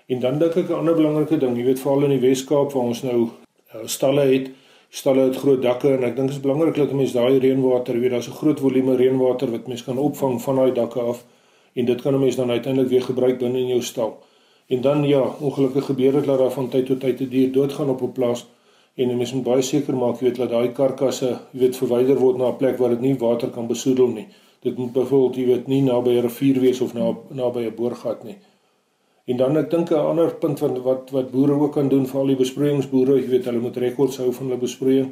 En 0.09 0.21
dan 0.21 0.39
dink 0.39 0.57
ek 0.57 0.71
'n 0.71 0.81
ander 0.81 0.95
belangrike 0.95 1.37
ding, 1.37 1.57
jy 1.57 1.65
weet 1.65 1.81
veral 1.81 2.05
in 2.05 2.17
die 2.17 2.29
Wes-Kaap 2.29 2.73
waar 2.73 2.89
ons 2.89 3.03
nou 3.03 3.29
uh, 3.75 3.87
stalle 3.87 4.25
het, 4.33 4.51
stalle 4.91 5.21
het 5.21 5.37
groot 5.37 5.63
dakke 5.63 5.93
en 5.93 6.05
ek 6.05 6.17
dink 6.17 6.29
dit 6.29 6.37
is 6.37 6.43
belangrik 6.43 6.75
dat 6.75 6.93
mense 6.93 7.13
daai 7.13 7.39
reënwater, 7.39 7.95
jy 7.95 8.01
weet 8.01 8.11
daar's 8.11 8.29
'n 8.29 8.41
groot 8.41 8.61
volume 8.61 8.97
reënwater 8.97 9.51
wat 9.51 9.69
mense 9.69 9.85
kan 9.85 9.99
opvang 9.99 10.43
van 10.43 10.57
daai 10.57 10.73
dakke 10.73 11.01
af 11.01 11.25
en 11.75 11.85
dit 11.85 12.03
kan 12.03 12.15
'n 12.15 12.21
mens 12.21 12.37
dan 12.37 12.51
uiteindelik 12.51 12.91
weer 12.91 13.03
gebruik 13.03 13.39
binne 13.39 13.59
in 13.59 13.69
jou 13.69 13.83
stal. 13.83 14.19
En 14.71 14.81
dan 14.81 15.03
ja, 15.05 15.23
ongelukkig 15.41 15.85
gebeur 15.85 16.13
dit 16.13 16.25
dat 16.25 16.39
daar 16.39 16.53
van 16.55 16.69
tyd 16.69 16.87
tot 16.87 17.01
tyd 17.01 17.21
'n 17.21 17.29
dier 17.29 17.53
doodgaan 17.53 17.89
op 17.91 18.03
'n 18.03 18.13
plaas 18.13 18.47
en 18.95 19.17
mense 19.17 19.35
moet 19.35 19.45
baie 19.45 19.63
seker 19.63 19.97
maak 19.97 20.21
jy 20.21 20.27
weet 20.27 20.37
dat 20.37 20.51
daai 20.51 20.73
karkasse 20.73 21.31
jy 21.53 21.61
weet 21.63 21.77
verwyder 21.77 22.19
word 22.19 22.37
na 22.39 22.51
'n 22.51 22.57
plek 22.57 22.77
waar 22.79 22.91
dit 22.95 23.01
nie 23.01 23.15
water 23.19 23.51
kan 23.51 23.67
besoedel 23.67 24.07
nie. 24.07 24.27
Dit 24.61 24.79
moet 24.79 24.93
byvoorbeeld 24.93 25.37
jy 25.37 25.47
weet 25.47 25.67
nie 25.67 25.83
naby 25.83 26.11
'n 26.11 26.23
rivier 26.23 26.61
wees 26.61 26.81
of 26.81 26.95
na 26.95 27.15
naby 27.31 27.61
'n 27.67 27.75
boorgat 27.75 28.25
nie. 28.25 28.37
En 29.25 29.37
dan 29.37 29.57
ek 29.57 29.71
dink 29.71 29.91
'n 29.91 29.95
ander 29.95 30.35
punt 30.35 30.59
wat 30.61 30.79
wat 30.83 31.11
wat 31.11 31.31
boere 31.31 31.53
ook 31.53 31.73
kan 31.73 31.89
doen 31.89 32.07
vir 32.07 32.21
al 32.21 32.27
die 32.27 32.37
besproeiingsboere, 32.37 33.21
jy 33.21 33.29
weet 33.29 33.45
hulle 33.45 33.61
moet 33.61 33.77
rekords 33.77 34.17
hou 34.17 34.33
van 34.33 34.47
hulle 34.47 34.61
besproeiing. 34.61 35.11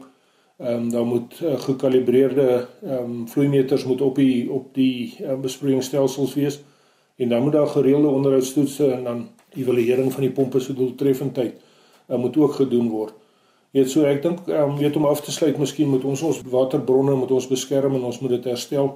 Ehm 0.58 0.74
um, 0.74 0.90
dan 0.90 1.06
moet 1.06 1.40
uh, 1.42 1.60
gekalibreerde 1.60 2.66
ehm 2.82 3.04
um, 3.04 3.28
vloeimeters 3.28 3.84
moet 3.84 4.00
op 4.00 4.14
die 4.14 4.50
op 4.50 4.74
die 4.74 5.16
uh, 5.20 5.34
besproeiingsstelsels 5.40 6.34
wees. 6.34 6.60
En 7.16 7.28
dan 7.28 7.42
moet 7.42 7.52
daar 7.52 7.66
gereelde 7.66 8.08
onderhoudstoetse 8.08 8.92
en 8.92 9.04
dan 9.04 9.28
evaluering 9.56 10.12
van 10.12 10.26
die 10.26 10.32
pompe 10.34 10.60
se 10.60 10.74
doeltreffendheid 10.74 11.54
uh, 12.08 12.16
moet 12.16 12.36
ook 12.36 12.54
gedoen 12.60 12.88
word. 12.92 13.14
Jy 13.70 13.82
weet 13.82 13.92
so 13.92 14.04
ek 14.08 14.22
dink 14.22 14.46
um, 14.48 14.76
weet 14.78 14.96
om 14.96 15.06
af 15.06 15.20
te 15.20 15.32
sluit, 15.32 15.58
miskien 15.58 15.88
moet 15.88 16.04
ons 16.04 16.22
ons 16.22 16.40
waterbronne 16.50 17.14
moet 17.14 17.30
ons 17.30 17.48
beskerm 17.48 17.94
en 17.94 18.08
ons 18.08 18.20
moet 18.20 18.36
dit 18.36 18.48
herstel. 18.48 18.94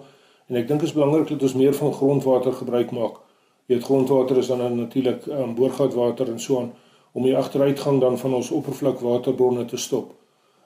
En 0.49 0.57
ek 0.57 0.69
dink 0.69 0.81
dit 0.81 0.89
is 0.89 0.97
belangrik 0.97 1.29
dat 1.29 1.43
ons 1.43 1.55
meer 1.61 1.77
van 1.77 1.93
grondwater 1.93 2.57
gebruik 2.57 2.91
maak 2.97 3.21
weet 3.67 3.85
grondwater 3.85 4.37
is 4.37 4.47
dan 4.47 4.77
natuurlik 4.77 5.27
um, 5.27 5.55
boorgatwater 5.55 6.29
en 6.29 6.41
so 6.41 6.59
aan 6.61 6.73
om 7.13 7.23
die 7.23 7.37
agteruitgang 7.37 8.01
dan 8.01 8.19
van 8.19 8.35
ons 8.35 8.51
oppervlakwaterbronne 8.51 9.65
te 9.65 9.77
stop. 9.77 10.15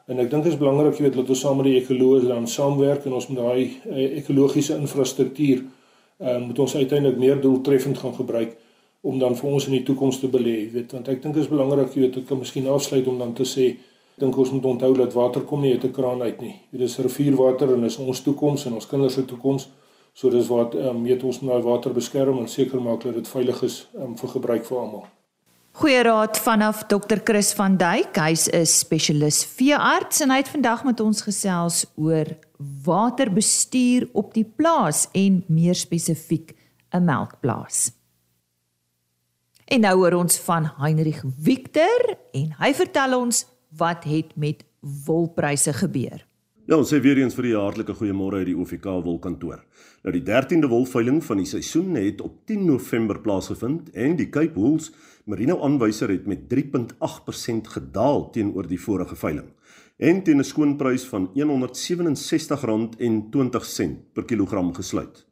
En 0.06 0.18
ek 0.22 0.30
dink 0.30 0.44
dit 0.46 0.52
is 0.52 0.58
belangrik 0.58 0.94
jy 0.94 1.08
weet 1.08 1.18
dat 1.18 1.30
ons 1.34 1.40
saam 1.42 1.58
met 1.58 1.66
die 1.66 1.80
ekoloë 1.80 2.28
dan 2.28 2.46
saamwerk 2.46 3.06
en 3.06 3.16
ons 3.18 3.26
met 3.28 3.40
daai 3.40 3.62
uh, 3.90 4.04
ekologiese 4.20 4.76
infrastruktuur 4.78 5.64
uh, 5.64 6.38
moet 6.44 6.58
ons 6.62 6.76
uiteindelik 6.76 7.18
meer 7.18 7.40
doeltreffend 7.42 7.98
gaan 7.98 8.14
gebruik 8.14 8.54
om 9.06 9.18
dan 9.18 9.36
vir 9.38 9.50
ons 9.50 9.66
in 9.68 9.76
die 9.76 9.84
toekoms 9.86 10.18
te 10.18 10.28
belê, 10.28 10.56
weet 10.72 10.92
want 10.96 11.08
ek 11.12 11.22
dink 11.22 11.34
dit 11.36 11.44
is 11.44 11.50
belangrik 11.50 11.94
jy 11.94 12.06
weet 12.06 12.16
ek 12.22 12.26
kan 12.30 12.40
miskien 12.42 12.66
afsluit 12.66 13.06
om 13.06 13.18
dan 13.22 13.34
te 13.38 13.46
sê 13.46 13.76
dink 14.18 14.36
ons 14.36 14.50
moet 14.50 14.64
onthou 14.64 14.92
dat 14.96 15.12
water 15.14 15.44
kom 15.46 15.60
nie 15.62 15.72
uit 15.72 15.84
'n 15.84 15.92
kraan 15.92 16.22
uit 16.22 16.40
nie. 16.40 16.54
Dit 16.72 16.80
is 16.80 16.98
rivierwater 16.98 17.74
en 17.74 17.84
is 17.84 17.98
ons 17.98 18.22
toekoms 18.22 18.66
en 18.66 18.72
ons 18.72 18.86
kinders 18.86 19.14
se 19.14 19.24
toekoms. 19.24 19.68
So 20.14 20.30
dis 20.30 20.48
wat 20.48 20.74
ehm 20.74 20.96
um, 20.96 21.02
meet 21.02 21.22
ons 21.22 21.40
nou 21.40 21.62
water 21.62 21.92
beskerm 21.92 22.38
en 22.38 22.48
seker 22.48 22.80
maak 22.80 23.02
dat 23.02 23.14
dit 23.14 23.28
veilig 23.28 23.62
is 23.62 23.88
um, 23.94 24.16
vir 24.16 24.28
gebruik 24.28 24.64
vir 24.64 24.78
almal. 24.78 25.04
Goeie 25.76 26.02
raad 26.02 26.38
vanaf 26.38 26.86
Dr. 26.86 27.18
Chris 27.24 27.52
van 27.52 27.76
Duyk. 27.76 28.16
Hy's 28.16 28.48
'n 28.48 28.64
spesialis 28.64 29.44
veearts 29.44 30.20
en 30.20 30.30
hy 30.30 30.36
het 30.36 30.48
vandag 30.48 30.84
met 30.84 31.00
ons 31.00 31.20
gesels 31.20 31.84
oor 31.96 32.26
waterbestuur 32.84 34.08
op 34.12 34.32
die 34.34 34.46
plaas 34.56 35.08
en 35.12 35.44
meer 35.48 35.74
spesifiek 35.74 36.56
'n 36.94 37.04
melkplaas. 37.04 37.95
En 39.66 39.82
nou 39.82 39.96
hoor 39.98 40.14
ons 40.14 40.36
van 40.46 40.68
Heinrich 40.78 41.24
Victor 41.42 42.12
en 42.38 42.52
hy 42.60 42.68
vertel 42.78 43.16
ons 43.18 43.40
wat 43.74 44.04
het 44.06 44.28
met 44.38 44.62
wolpryse 45.06 45.72
gebeur. 45.80 46.20
Ja, 46.70 46.76
ons 46.76 46.92
sê 46.94 47.00
weer 47.02 47.18
eens 47.18 47.34
vir 47.34 47.48
die 47.48 47.56
hartlike 47.58 47.96
goeiemôre 47.98 48.36
uit 48.42 48.50
die 48.52 48.58
OFK 48.58 48.86
wolkantoor. 49.02 49.60
Nou 50.06 50.12
die 50.14 50.22
13de 50.22 50.70
wolveiling 50.70 51.18
van 51.26 51.38
die 51.42 51.50
seisoen 51.50 51.98
het 51.98 52.22
op 52.22 52.46
10 52.46 52.62
November 52.66 53.18
plaasgevind 53.22 53.90
en 53.90 54.16
die 54.18 54.30
Cape 54.30 54.54
Wools 54.54 54.92
Merino 55.26 55.58
aanwyser 55.66 56.10
het 56.14 56.26
met 56.30 56.46
3.8% 56.54 57.66
gedaal 57.74 58.30
teenoor 58.30 58.70
die 58.70 58.78
vorige 58.78 59.18
veiling 59.18 59.50
en 59.98 60.22
teen 60.22 60.38
'n 60.38 60.44
skoonprys 60.44 61.04
van 61.10 61.30
R167.20 61.34 63.96
per 64.12 64.24
kilogram 64.24 64.74
gesluit. 64.74 65.25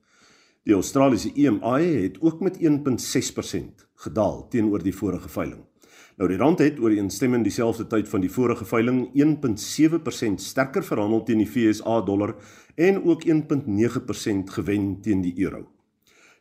Die 0.64 0.72
Australiese 0.72 1.28
EMI 1.36 1.84
het 2.02 2.20
ook 2.20 2.40
met 2.40 2.56
1.6% 2.56 3.84
gedaal 3.94 4.48
teenoor 4.48 4.82
die 4.82 4.94
vorige 4.96 5.28
veiling. 5.28 5.60
Nou 6.16 6.28
die 6.30 6.38
rand 6.40 6.58
het 6.58 6.78
ooreenstemmend 6.80 7.44
dieselfde 7.44 7.84
tyd 7.86 8.08
van 8.08 8.22
die 8.24 8.30
vorige 8.32 8.64
veiling 8.64 9.02
1.7% 9.12 10.40
sterker 10.40 10.84
verhandel 10.84 11.20
teen 11.28 11.42
die 11.42 11.48
FSA 11.50 12.00
dollar 12.06 12.32
en 12.80 13.02
ook 13.04 13.26
1.9% 13.28 14.54
gewen 14.56 14.86
teen 15.04 15.20
die 15.20 15.34
euro. 15.44 15.66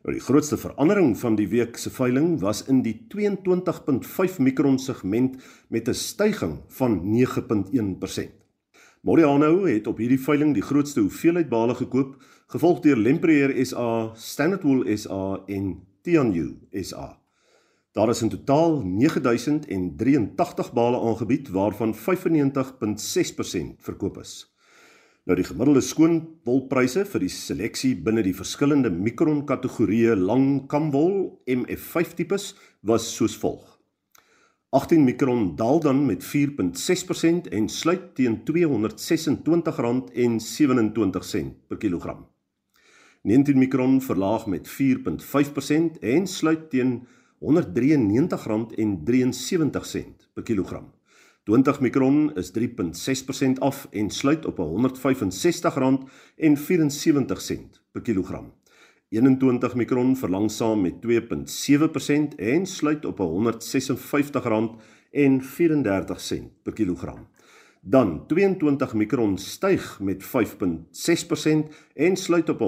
Nou 0.03 0.15
die 0.15 0.23
grootste 0.23 0.57
verandering 0.57 1.17
van 1.19 1.35
die 1.35 1.49
week 1.51 1.75
se 1.77 1.91
veiling 1.91 2.39
was 2.39 2.63
in 2.71 2.79
die 2.83 2.95
22.5 3.11 4.39
mikron 4.39 4.79
segment 4.79 5.35
met 5.67 5.89
'n 5.89 5.93
styging 5.93 6.61
van 6.67 7.01
9.1%. 7.03 8.31
Moriano 9.01 9.65
het 9.65 9.87
op 9.87 9.97
hierdie 9.97 10.19
veiling 10.19 10.53
die 10.53 10.63
grootste 10.63 11.01
hoeveelheid 11.03 11.49
bale 11.49 11.75
gekoop, 11.75 12.15
gevolg 12.53 12.83
deur 12.83 12.99
Lempreer 13.01 13.49
SA, 13.65 14.13
Standard 14.13 14.61
Wool 14.61 14.85
SA 14.93 15.41
en 15.49 15.81
Tianyu 16.05 16.59
SA. 16.85 17.17
Daar 17.97 18.09
is 18.13 18.21
in 18.21 18.29
totaal 18.29 18.81
9083 18.85 20.73
bale 20.73 20.99
aangebied 21.01 21.49
waarvan 21.49 21.95
95.6% 21.97 21.97
verkoop 23.87 24.17
is. 24.21 24.53
Nou 25.25 25.37
die 25.39 25.47
gemiddelde 25.47 25.81
skoon 25.81 26.37
wolpryse 26.45 27.05
vir 27.09 27.21
die 27.23 27.31
seleksie 27.31 27.95
binne 27.95 28.21
die 28.25 28.35
verskillende 28.37 28.91
mikron 28.93 29.45
kategorieë 29.49 30.13
lang 30.19 30.67
kamwol 30.69 31.41
MF5 31.49 32.13
tipes 32.19 32.53
was 32.85 33.15
soos 33.15 33.37
volg. 33.41 33.79
18 34.77 35.05
mikron 35.05 35.55
daal 35.57 35.79
dan 35.81 36.05
met 36.05 36.21
4.6% 36.25 37.49
en 37.49 37.69
sluit 37.69 38.13
teen 38.17 38.43
R226.27 38.45 39.41
per 41.69 41.77
kilogram. 41.81 42.32
19 43.23 43.57
mikron 43.57 44.01
verlaag 44.01 44.45
met 44.45 44.67
4.5% 44.67 44.73
en 45.99 46.27
sluit 46.27 46.69
teen 46.69 47.07
R193.73 47.39 47.47
per 50.33 50.43
kilogram. 50.43 50.91
20 51.43 51.79
mikron 51.79 52.35
is 52.35 52.51
3.6% 52.59 52.63
af 53.59 53.87
en 53.91 54.09
sluit 54.09 54.45
op 54.45 54.57
R165.74 54.59 54.63
per 57.91 58.01
kilogram. 58.01 58.53
21 59.09 59.75
mikron 59.75 60.17
verlangsaam 60.17 60.81
met 60.81 60.93
2.7% 60.93 61.01
en 62.35 62.65
sluit 62.65 63.05
op 63.05 63.19
R156.34 63.19 63.25
per 66.63 66.73
kilogram. 66.73 67.27
Dan 67.85 68.27
22 68.27 68.93
mikron 68.93 69.37
styg 69.37 69.99
met 69.99 70.23
5.6% 70.23 70.29
en 71.93 72.15
sluit 72.15 72.49
op 72.49 72.59
R139.88 72.59 72.65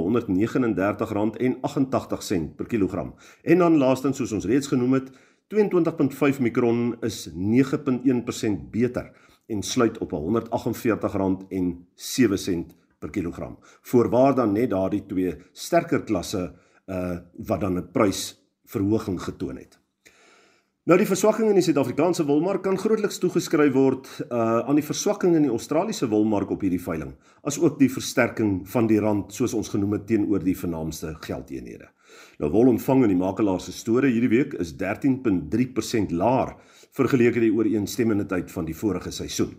per 2.56 2.68
kilogram. 2.68 3.16
En 3.42 3.58
dan 3.58 3.78
laastens 3.78 4.18
soos 4.18 4.32
ons 4.32 4.46
reeds 4.46 4.68
genoem 4.68 4.94
het, 4.94 5.10
22.5 5.56 6.40
mikron 6.40 6.96
is 7.00 7.30
9.1% 7.30 7.36
beter 8.72 9.12
en 9.48 9.64
sluit 9.64 9.98
op 9.98 10.12
R148.07 10.12 10.18
per 13.00 13.10
kilogram. 13.10 13.58
Voorwaar 13.82 14.36
dan 14.36 14.52
net 14.52 14.70
daardie 14.70 15.06
twee 15.06 15.36
sterker 15.52 16.04
klasse 16.04 16.54
uh 16.86 17.18
wat 17.38 17.62
dan 17.62 17.78
'n 17.78 17.92
prysverhoging 17.92 19.22
getoon 19.22 19.58
het. 19.58 19.85
Nou 20.86 21.00
die 21.02 21.08
verswakking 21.10 21.48
in 21.50 21.58
die 21.58 21.64
Suid-Afrikaanse 21.66 22.28
wolmark 22.28 22.62
kan 22.62 22.76
grootliks 22.78 23.18
toegeskryf 23.18 23.72
word 23.74 24.10
uh 24.28 24.68
aan 24.70 24.78
die 24.78 24.86
verswakking 24.86 25.34
in 25.34 25.48
die 25.48 25.50
Australiese 25.50 26.06
wolmark 26.12 26.52
op 26.54 26.62
hierdie 26.62 26.82
veiling, 26.84 27.16
asook 27.42 27.80
die 27.80 27.90
versterking 27.90 28.60
van 28.70 28.86
die 28.86 29.00
rand 29.02 29.34
soos 29.34 29.56
ons 29.58 29.74
genoem 29.74 29.98
het 29.98 30.06
teenoor 30.12 30.46
die 30.46 30.54
vernaamste 30.54 31.16
geldeenhede. 31.26 31.90
Nou 32.38 32.52
wol 32.54 32.70
ontvang 32.76 33.02
in 33.08 33.16
die 33.16 33.18
makelaar 33.18 33.66
se 33.66 33.74
store 33.74 34.14
hierdie 34.14 34.30
week 34.30 34.54
is 34.62 34.76
13.3% 34.78 36.14
laer 36.14 36.54
vergeleke 36.94 37.42
die 37.42 37.56
ooreenstemmende 37.58 38.30
tyd 38.30 38.54
van 38.54 38.70
die 38.70 38.78
vorige 38.78 39.10
seisoen. 39.10 39.58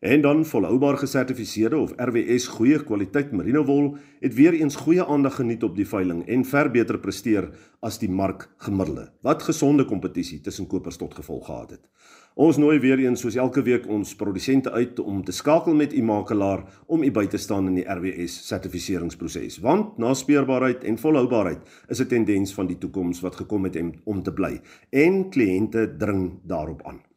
En 0.00 0.20
dan 0.20 0.44
volhoubaar 0.44 0.96
gesertifiseerde 0.96 1.76
of 1.76 1.92
RWS 1.96 2.46
goeie 2.46 2.82
kwaliteit 2.84 3.30
merino 3.32 3.62
wol 3.64 3.94
het 4.20 4.34
weer 4.34 4.52
eens 4.52 4.76
goeie 4.76 5.04
aandag 5.04 5.34
geniet 5.34 5.62
op 5.62 5.76
die 5.76 5.86
veiling 5.88 6.26
en 6.28 6.44
ver 6.44 6.68
beter 6.70 6.98
presteer 6.98 7.48
as 7.80 7.96
die 7.98 8.10
mark 8.10 8.44
gemiddelde. 8.56 9.08
Wat 9.24 9.42
gesonde 9.42 9.84
kompetisie 9.84 10.40
tussen 10.40 10.66
kopers 10.66 10.96
tot 10.96 11.14
gevolg 11.14 11.46
gehad 11.46 11.70
het. 11.70 11.88
Ons 12.34 12.60
nooi 12.60 12.76
weer 12.78 12.98
eens 12.98 13.20
soos 13.24 13.40
elke 13.40 13.62
week 13.62 13.88
ons 13.88 14.12
produsente 14.14 14.70
uit 14.70 15.00
om 15.00 15.24
te 15.24 15.32
skakel 15.32 15.74
met 15.74 15.96
u 15.96 16.02
makelaar 16.02 16.66
om 16.86 17.02
u 17.02 17.10
by 17.10 17.24
te 17.26 17.40
staan 17.40 17.66
in 17.72 17.80
die 17.80 17.88
RWS 17.88 18.36
sertifiseringsproses. 18.46 19.58
Want 19.64 19.96
naspeurbaarheid 19.96 20.84
en 20.84 20.98
volhoubaarheid 20.98 21.64
is 21.88 22.00
'n 22.00 22.06
tendens 22.06 22.54
van 22.54 22.66
die 22.66 22.78
toekoms 22.78 23.20
wat 23.20 23.36
gekom 23.36 23.64
het 23.64 23.80
om 24.04 24.22
te 24.22 24.32
bly 24.32 24.60
en 24.90 25.30
kliënte 25.30 25.96
dring 25.96 26.40
daarop 26.44 26.82
aan. 26.84 27.15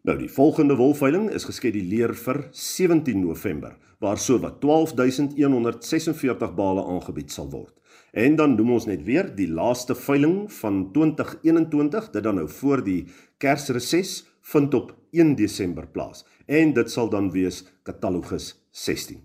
Nou 0.00 0.16
die 0.16 0.30
volgende 0.32 0.78
wolveiling 0.80 1.26
is 1.36 1.44
geskeduleer 1.44 2.14
vir 2.16 2.38
17 2.56 3.20
November 3.20 3.74
waar 4.00 4.16
sowat 4.16 4.56
12146 4.62 6.54
bale 6.56 6.84
aangebied 6.88 7.28
sal 7.32 7.50
word. 7.52 7.74
En 8.16 8.38
dan 8.38 8.54
noem 8.56 8.72
ons 8.78 8.86
net 8.88 9.02
weer 9.04 9.28
die 9.36 9.48
laaste 9.52 9.94
veiling 9.94 10.46
van 10.62 10.86
2021, 10.94 12.08
dit 12.14 12.24
dan 12.24 12.40
nou 12.40 12.48
voor 12.48 12.80
die 12.84 13.02
Kersreses 13.36 14.24
vind 14.40 14.74
op 14.74 14.94
1 15.12 15.36
Desember 15.36 15.84
plaas 15.86 16.24
en 16.48 16.72
dit 16.72 16.90
sal 16.90 17.12
dan 17.12 17.28
wees 17.34 17.66
Katalogus 17.84 18.54
16. 18.72 19.20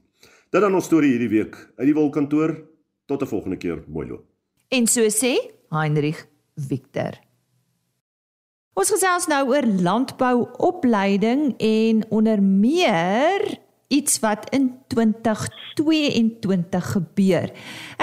Dit 0.52 0.62
dan 0.62 0.76
ons 0.76 0.92
storie 0.92 1.16
hierdie 1.16 1.32
week 1.32 1.56
uit 1.80 1.88
die 1.88 1.96
wolkantoor 1.96 2.58
tot 3.08 3.24
'n 3.24 3.32
volgende 3.32 3.58
keer 3.58 3.84
mooi 3.88 4.08
loop. 4.08 4.26
En 4.70 4.88
so 4.88 5.08
sê 5.08 5.40
Heinrich 5.70 6.28
Victor 6.56 7.25
Ons 8.76 8.90
gesels 8.92 9.30
nou 9.32 9.38
oor 9.54 9.64
landbouopleiding 9.64 11.54
en 11.64 12.02
onder 12.12 12.42
meer 12.44 13.46
iets 13.88 14.20
wat 14.20 14.50
in 14.52 14.66
2022 14.92 16.90
gebeur. 16.92 17.54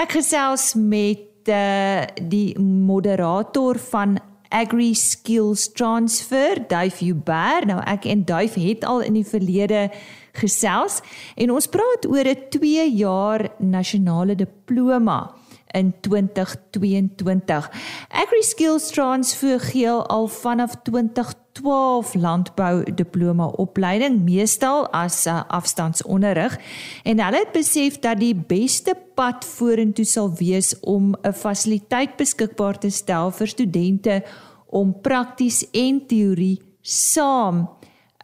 Ek 0.01 0.15
gesels 0.17 0.71
met 0.73 1.45
uh, 1.53 2.01
die 2.25 2.57
moderator 2.57 3.77
van 3.91 4.17
Agri 4.49 4.95
Skills 4.97 5.67
Transfer, 5.77 6.57
Duif 6.65 7.03
Huber. 7.05 7.69
Nou 7.69 7.77
ek 7.85 8.09
en 8.09 8.25
Duif 8.25 8.57
het 8.57 8.81
al 8.81 9.05
in 9.05 9.21
die 9.21 9.27
verlede 9.29 9.91
gesels 10.33 11.03
en 11.37 11.53
ons 11.53 11.69
praat 11.69 12.09
oor 12.09 12.25
'n 12.25 12.49
2 12.49 12.89
jaar 12.97 13.45
nasionale 13.61 14.33
diploma 14.33 15.35
in 15.73 15.93
2022. 16.01 17.69
Agri 18.09 18.41
Skills 18.41 18.89
Transfer 18.91 19.59
gee 19.59 19.89
al 19.89 20.27
vanaf 20.27 20.75
2012 20.83 22.13
landbou 22.13 22.83
diploma 22.93 23.45
opleiding 23.45 24.21
meestal 24.23 24.87
as 24.93 25.25
uh, 25.25 25.41
afstandsonderrig 25.47 26.57
en 27.03 27.21
hulle 27.25 27.41
het 27.43 27.51
besef 27.51 27.99
dat 27.99 28.21
die 28.21 28.35
beste 28.35 28.95
pad 29.17 29.45
vorentoe 29.45 30.05
sal 30.05 30.31
wees 30.37 30.73
om 30.79 31.13
'n 31.21 31.33
fasiliteit 31.33 32.17
beskikbaar 32.17 32.77
te 32.77 32.89
stel 32.89 33.31
vir 33.31 33.47
studente 33.47 34.23
om 34.69 35.01
prakties 35.01 35.65
en 35.71 36.05
teorie 36.07 36.61
saam 36.81 37.67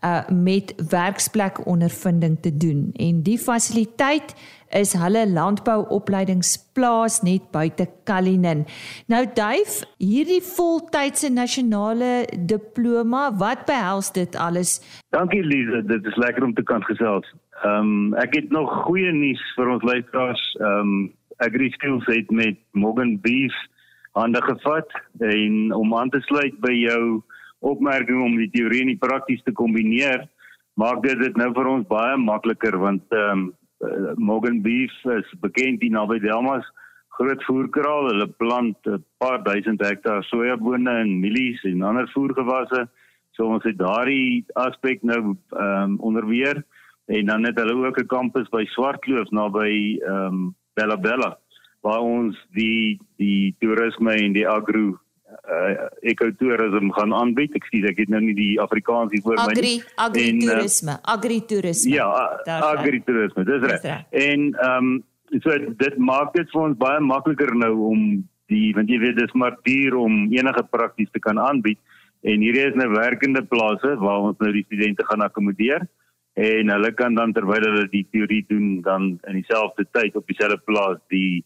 uh 0.05 0.21
met 0.29 0.73
werksplek 0.89 1.65
ondervinding 1.67 2.39
te 2.41 2.57
doen 2.57 2.91
en 2.95 3.21
die 3.23 3.37
fasiliteit 3.37 4.35
is 4.69 4.93
hulle 4.93 5.25
landbouopleidingsplaas 5.29 7.21
net 7.25 7.51
buite 7.51 7.87
Kalinin. 8.05 8.65
Nou 9.09 9.25
duif 9.33 9.81
hierdie 9.97 10.41
voltydse 10.45 11.31
nasionale 11.33 12.27
diploma, 12.37 13.29
wat 13.37 13.65
behels 13.65 14.11
dit 14.13 14.35
alles? 14.35 14.79
Dankie 15.15 15.43
Lize, 15.43 15.83
dit 15.89 16.05
is 16.05 16.15
lekker 16.21 16.43
om 16.43 16.53
te 16.53 16.63
kan 16.63 16.83
gesels. 16.83 17.25
Ehm 17.63 17.89
um, 17.89 18.13
ek 18.21 18.35
het 18.35 18.51
nog 18.55 18.71
goeie 18.85 19.11
nuus 19.11 19.41
vir 19.57 19.67
ons 19.75 19.83
luisteraars. 19.83 20.43
Ehm 20.59 20.79
um, 20.79 21.11
Agri 21.39 21.69
Skills 21.71 22.05
het 22.11 22.31
met 22.31 22.57
Morgan 22.71 23.19
Beef 23.21 23.55
hande 24.11 24.41
gevat 24.41 24.91
en 25.19 25.73
om 25.73 25.95
aan 25.95 26.09
te 26.09 26.19
sluit 26.21 26.55
by 26.59 26.73
jou 26.75 27.21
opmerking 27.59 28.23
om 28.23 28.35
die 28.37 28.49
teorie 28.53 28.81
en 28.81 28.93
die 28.93 29.01
prakties 29.01 29.43
te 29.43 29.51
kombineer, 29.51 30.27
maak 30.79 31.03
dit 31.03 31.19
dit 31.19 31.37
nou 31.37 31.51
vir 31.53 31.67
ons 31.67 31.87
baie 31.87 32.17
makliker 32.17 32.77
want 32.77 33.03
ehm 33.11 33.31
um, 33.31 33.49
Morgan 34.19 34.57
Beef 34.61 34.91
is 35.15 35.27
bekend 35.39 35.79
hier 35.79 35.93
naby 35.95 36.17
Delmas 36.19 36.65
groot 37.15 37.43
voerkraal. 37.47 38.09
Hulle 38.11 38.27
plant 38.41 38.77
'n 38.87 39.03
paar 39.17 39.43
duisend 39.43 39.79
hektaar 39.79 40.23
sojabone 40.23 40.91
en 41.03 41.19
mielies 41.19 41.63
en 41.63 41.81
ander 41.81 42.09
voergewasse. 42.11 42.87
So 43.31 43.47
ons 43.47 43.63
het 43.63 43.77
daardie 43.77 44.45
aspek 44.55 45.03
nou 45.03 45.35
ehm 45.51 45.83
um, 45.83 45.99
onderweer 45.99 46.63
en 47.07 47.25
dan 47.25 47.45
het 47.45 47.59
hulle 47.59 47.87
ook 47.87 47.99
'n 47.99 48.07
kampus 48.07 48.49
by 48.49 48.65
Swartkloof 48.65 49.31
naby 49.31 49.99
ehm 49.99 50.25
um, 50.25 50.55
Bella 50.75 50.97
Bella 50.97 51.37
waar 51.81 52.01
ons 52.01 52.35
die 52.51 52.99
die 53.17 53.55
toerisme 53.59 54.11
en 54.11 54.33
die 54.33 54.47
agro 54.47 54.99
uh, 55.49 55.87
ekotourisme 56.11 56.93
gaan 56.93 57.13
aanbied. 57.13 57.55
Ek 57.57 57.67
sê 57.69 57.83
ek 57.89 58.01
het 58.03 58.09
nou 58.13 58.21
nie 58.23 58.35
die 58.37 58.55
Afrikaans 58.61 59.13
hier 59.15 59.23
voor 59.25 59.37
my 59.37 59.45
nie. 59.51 59.57
Agri 59.57 59.75
agritourisme, 60.07 60.97
uh, 60.97 61.13
agritourisme. 61.15 61.93
Ja, 61.93 62.09
agritourisme, 62.71 63.45
dis 63.49 63.69
reg. 63.73 63.87
En 64.09 64.49
ehm 64.53 64.91
um, 64.91 64.97
so 65.37 65.53
dit 65.77 65.97
maak 66.01 66.33
dit 66.33 66.49
vir 66.49 66.61
ons 66.65 66.77
baie 66.77 66.99
makliker 67.05 67.51
nou 67.53 67.73
om 67.91 68.03
die 68.49 68.71
want 68.73 68.89
jy 68.89 68.97
weet 69.01 69.19
dis 69.19 69.35
maar 69.37 69.57
duur 69.67 69.99
om 70.01 70.25
enige 70.33 70.63
prakties 70.73 71.11
te 71.13 71.21
kan 71.21 71.37
aanbied 71.37 71.77
en 72.25 72.41
hier 72.43 72.57
is 72.65 72.77
nou 72.79 72.89
werkende 72.95 73.43
plase 73.45 73.93
waar 74.01 74.31
ons 74.31 74.39
nou 74.41 74.51
die 74.55 74.65
studente 74.65 75.05
gaan 75.05 75.23
akkommodeer 75.25 75.85
en 76.39 76.73
hulle 76.73 76.91
kan 76.97 77.15
dan 77.15 77.33
terwyl 77.35 77.63
hulle 77.67 77.85
die 77.91 78.05
teorie 78.11 78.41
doen 78.49 78.79
dan 78.81 79.11
in 79.29 79.39
dieselfde 79.39 79.85
tyd 79.93 80.17
op 80.17 80.27
dieselfde 80.27 80.59
plaas 80.65 80.99
die 81.13 81.43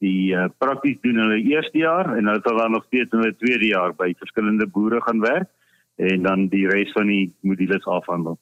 die 0.00 0.32
uh, 0.32 0.48
prakties 0.58 1.00
doen 1.04 1.20
hulle 1.20 1.40
eerste 1.44 1.82
jaar 1.82 2.12
en 2.16 2.28
hulle 2.28 2.42
sal 2.44 2.60
dan 2.60 2.76
nog 2.76 2.86
steeds 2.88 3.12
in 3.12 3.22
hulle 3.22 3.36
tweede 3.36 3.72
jaar 3.72 3.94
by 3.96 4.12
verskillende 4.18 4.66
boere 4.66 5.00
gaan 5.04 5.20
werk 5.24 5.50
en 6.00 6.22
dan 6.24 6.46
die 6.48 6.64
res 6.68 6.92
van 6.96 7.10
die 7.12 7.26
modules 7.44 7.84
afhandel. 7.84 8.38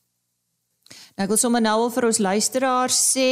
Nou 1.19 1.27
ek 1.27 1.33
wil 1.35 1.41
sommer 1.41 1.65
nou 1.65 1.75
al 1.83 1.91
vir 1.91 2.07
ons 2.09 2.23
luisteraars 2.23 2.99
sê, 3.17 3.31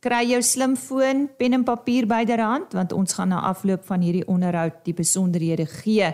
kry 0.00 0.22
jou 0.30 0.40
slimfoon, 0.46 1.26
pen 1.36 1.58
en 1.58 1.66
papier 1.66 2.08
byderhand 2.08 2.74
want 2.78 2.94
ons 2.96 3.16
gaan 3.18 3.34
na 3.34 3.42
afloop 3.50 3.84
van 3.88 4.04
hierdie 4.04 4.26
onderhoud 4.30 4.80
die 4.86 4.96
besonderhede 4.96 5.68
gee 5.68 6.12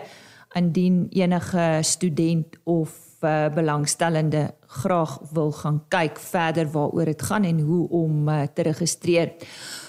indien 0.55 1.05
enige 1.11 1.79
student 1.83 2.55
of 2.63 2.91
uh, 3.23 3.47
belangstellende 3.53 4.53
graag 4.81 5.17
wil 5.35 5.51
gaan 5.51 5.81
kyk 5.91 6.19
verder 6.19 6.69
waaroor 6.71 7.11
dit 7.11 7.25
gaan 7.29 7.43
en 7.43 7.59
hoe 7.59 7.89
om 7.89 8.29
uh, 8.29 8.43
te 8.53 8.63
registreer. 8.67 9.33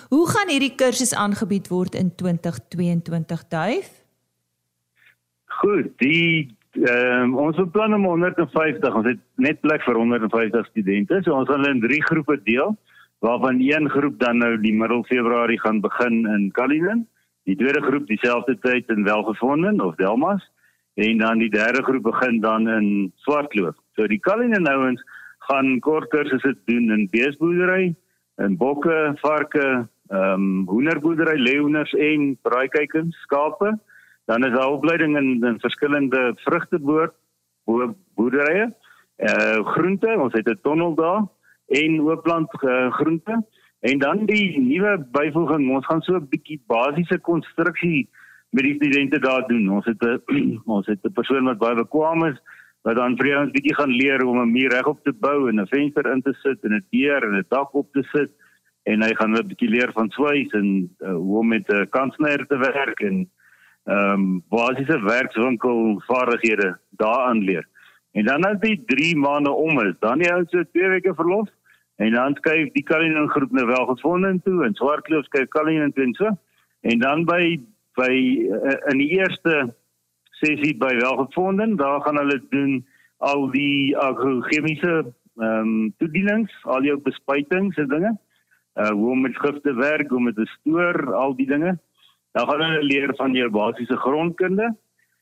Hoe 0.09 0.27
gaan 0.31 0.51
hierdie 0.53 0.75
kursus 0.79 1.15
aangebied 1.15 1.69
word 1.69 1.97
in 1.99 2.13
2022 2.15 3.43
duif? 3.51 3.89
Goed, 5.61 5.91
die 5.99 6.55
ehm 6.77 7.33
um, 7.33 7.39
ons 7.41 7.57
beplan 7.57 7.95
om 7.97 8.05
150, 8.05 8.95
ons 8.95 9.07
het 9.09 9.21
net 9.41 9.61
plek 9.65 9.83
vir 9.83 9.97
150 9.97 10.67
studente. 10.69 11.23
So 11.25 11.33
ons 11.35 11.49
gaan 11.49 11.65
hulle 11.65 11.75
in 11.75 11.81
drie 11.83 12.03
groepe 12.05 12.37
deel 12.45 12.77
waarvan 13.25 13.63
een 13.65 13.89
groep 13.91 14.19
dan 14.21 14.39
nou 14.39 14.53
die 14.61 14.75
middel 14.77 15.03
Februarie 15.09 15.59
gaan 15.61 15.81
begin 15.81 16.27
in 16.35 16.51
Kalinin. 16.53 17.07
Die 17.49 17.57
tweede 17.57 17.81
groep 17.83 18.07
dieselfde 18.07 18.59
tyd 18.61 18.93
in 18.93 19.07
Welgevonden 19.09 19.81
of 19.81 19.97
Delmas 19.97 20.45
en 20.95 21.19
dan 21.19 21.39
die 21.39 21.51
derde 21.51 21.83
groep 21.83 22.03
begin 22.03 22.41
dan 22.41 22.69
in 22.69 23.13
Swartkloof. 23.25 23.75
So 23.97 24.07
die 24.07 24.21
Kalinin 24.21 24.69
ouens 24.69 25.03
gaan 25.49 25.81
kort 25.81 26.11
kursusse 26.13 26.55
doen 26.69 26.91
in 26.91 27.09
beesboerdery, 27.11 27.95
in 28.37 28.57
bokke, 28.57 29.17
varke, 29.23 29.89
ehm 30.09 30.33
um, 30.33 30.67
hoenderboerdery, 30.69 31.39
leeuhoenders 31.39 31.93
en 31.93 32.39
braaikuikens, 32.43 33.16
skape. 33.16 33.79
Dan 34.25 34.45
is 34.45 34.53
daar 34.53 34.71
opleiding 34.71 35.16
in 35.16 35.45
in 35.45 35.61
verskillende 35.61 36.33
vrugteboer 36.35 37.14
boerderye. 38.14 38.75
Eh 39.16 39.57
uh, 39.57 39.66
groente, 39.66 40.16
ons 40.19 40.33
het 40.33 40.49
'n 40.49 40.59
tonnel 40.62 40.95
daar 40.95 41.23
en 41.66 42.01
oopland 42.01 42.62
uh, 42.62 42.92
groente. 42.92 43.45
En 43.81 43.99
dan 43.99 44.25
die 44.27 44.61
nuwe 44.61 45.07
byvoeging, 45.11 45.71
ons 45.71 45.87
gaan 45.87 46.03
so 46.03 46.14
'n 46.16 46.29
bietjie 46.29 46.62
basiese 46.66 47.19
konstruksie 47.19 48.09
met 48.51 48.64
die 48.64 48.75
studente 48.75 49.19
daar 49.19 49.47
doen. 49.47 49.69
Ons 49.69 49.85
het 49.85 50.03
'n 50.03 50.23
ons 50.77 50.87
het 50.87 50.99
'n 51.03 51.12
persoon 51.12 51.45
wat 51.45 51.59
baie 51.59 51.75
bekwam 51.75 52.25
is 52.25 52.38
wat 52.83 52.97
dan 52.97 53.16
vir 53.19 53.40
ons 53.40 53.51
bietjie 53.51 53.75
gaan 53.75 53.90
leer 53.90 54.25
om 54.25 54.38
'n 54.40 54.53
muur 54.53 54.71
regop 54.71 55.03
te 55.03 55.12
bou 55.12 55.49
en 55.49 55.61
'n 55.61 55.66
venster 55.66 56.07
in 56.12 56.23
te 56.23 56.33
sit 56.33 56.59
en 56.64 56.75
'n 56.75 56.87
deur 56.90 57.23
en 57.23 57.38
'n 57.38 57.47
dak 57.49 57.75
op 57.75 57.92
te 57.92 58.03
sit 58.03 58.31
en 58.87 59.03
hy 59.03 59.14
gaan 59.18 59.35
'n 59.35 59.49
bietjie 59.51 59.68
leer 59.68 59.90
van 59.92 60.11
swys 60.14 60.53
en 60.55 60.68
uh, 61.01 61.14
hoe 61.14 61.38
om 61.38 61.49
met 61.49 61.68
'n 61.68 61.83
uh, 61.83 61.87
kansnyer 61.90 62.46
te 62.46 62.59
werk 62.59 63.01
en 63.01 63.29
ehm 63.87 64.12
um, 64.12 64.42
basiese 64.51 64.99
werkswinkel 65.03 66.03
vaardighede 66.07 66.79
daaraan 66.90 67.38
leer. 67.38 67.66
En 68.12 68.25
dan 68.25 68.44
as 68.44 68.59
die 68.61 68.83
3 68.87 69.16
maande 69.16 69.51
om 69.51 69.81
is, 69.81 69.94
dan 70.01 70.18
jy 70.18 70.31
ou 70.33 70.44
so 70.51 70.62
2 70.62 70.88
weke 70.88 71.14
verlof 71.14 71.49
en 71.96 72.12
dan 72.12 72.35
skuif 72.35 72.72
die 72.72 72.83
Kalinin 72.83 73.29
groep 73.29 73.51
nou 73.51 73.66
wel 73.66 73.87
gevonden 73.87 74.42
toe 74.42 74.64
en 74.64 74.75
Swartkloof 74.75 75.25
skuif 75.25 75.49
Kalinin 75.49 75.92
toe 75.92 76.05
en 76.05 76.14
so. 76.14 76.31
En 76.81 76.99
dan 76.99 77.25
by 77.25 77.61
by 77.96 78.12
uh, 78.12 78.77
in 78.92 78.99
die 78.99 79.11
eerste 79.18 79.75
sessie 80.31 80.77
by 80.77 80.94
welgevonden, 81.01 81.77
daar 81.77 82.01
gaan 82.01 82.16
hulle 82.16 82.42
doen 82.51 82.87
al 83.18 83.51
die 83.51 83.96
agrochemiese 83.96 84.94
ehm 85.37 85.59
um, 85.59 85.94
toedienings, 85.99 86.53
al 86.64 86.83
jou 86.83 86.99
bespuitings 86.99 87.77
en 87.77 87.88
dinge 87.88 88.16
uh 88.77 88.91
hoe 88.91 89.11
om 89.11 89.21
met 89.21 89.39
gifte 89.39 89.75
werk, 89.75 90.09
hoe 90.09 90.19
om 90.19 90.33
te 90.35 90.47
stoor, 90.47 91.15
al 91.15 91.37
die 91.37 91.47
dinge. 91.47 91.79
Dan 92.33 92.49
gaan 92.49 92.61
hulle 92.61 92.83
leer 92.83 93.15
van 93.17 93.33
jou 93.33 93.51
basiese 93.51 93.97
grondkunde. 93.97 94.75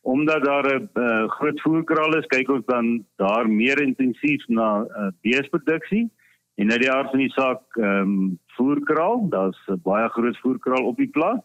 Omdat 0.02 0.44
daar 0.44 0.66
'n 0.74 0.88
uh, 0.94 1.28
groot 1.28 1.60
voerkraal 1.60 2.16
is, 2.16 2.26
kyk 2.26 2.50
ons 2.50 2.64
dan 2.66 3.04
daar 3.16 3.48
meer 3.48 3.80
intensief 3.82 4.48
na 4.48 4.84
uh, 4.84 5.08
beesproduksie. 5.22 6.10
En 6.54 6.70
uit 6.70 6.80
die 6.80 6.92
aard 6.92 7.10
van 7.10 7.18
die 7.18 7.32
saak, 7.32 7.62
ehm 7.76 8.00
um, 8.00 8.38
voerkraal, 8.46 9.28
daar's 9.28 9.60
'n 9.66 9.80
baie 9.82 10.08
groot 10.08 10.38
voerkraal 10.38 10.84
op 10.84 10.96
die 10.96 11.10
plaas. 11.10 11.40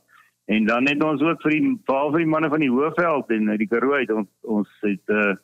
En 0.46 0.66
dan 0.66 0.88
het 0.88 1.04
ons 1.04 1.22
ook 1.22 1.42
vir 1.42 1.52
die 1.52 1.80
vir 1.86 2.18
die 2.18 2.26
manne 2.26 2.50
van 2.50 2.60
die 2.60 2.70
Hoëveld 2.70 3.30
en 3.30 3.58
die 3.58 3.68
Karoo 3.68 3.94
uit 3.94 4.12
ons 4.12 4.30
ons 4.42 4.70
het 4.82 5.06
uh 5.06 5.34
So 5.34 5.36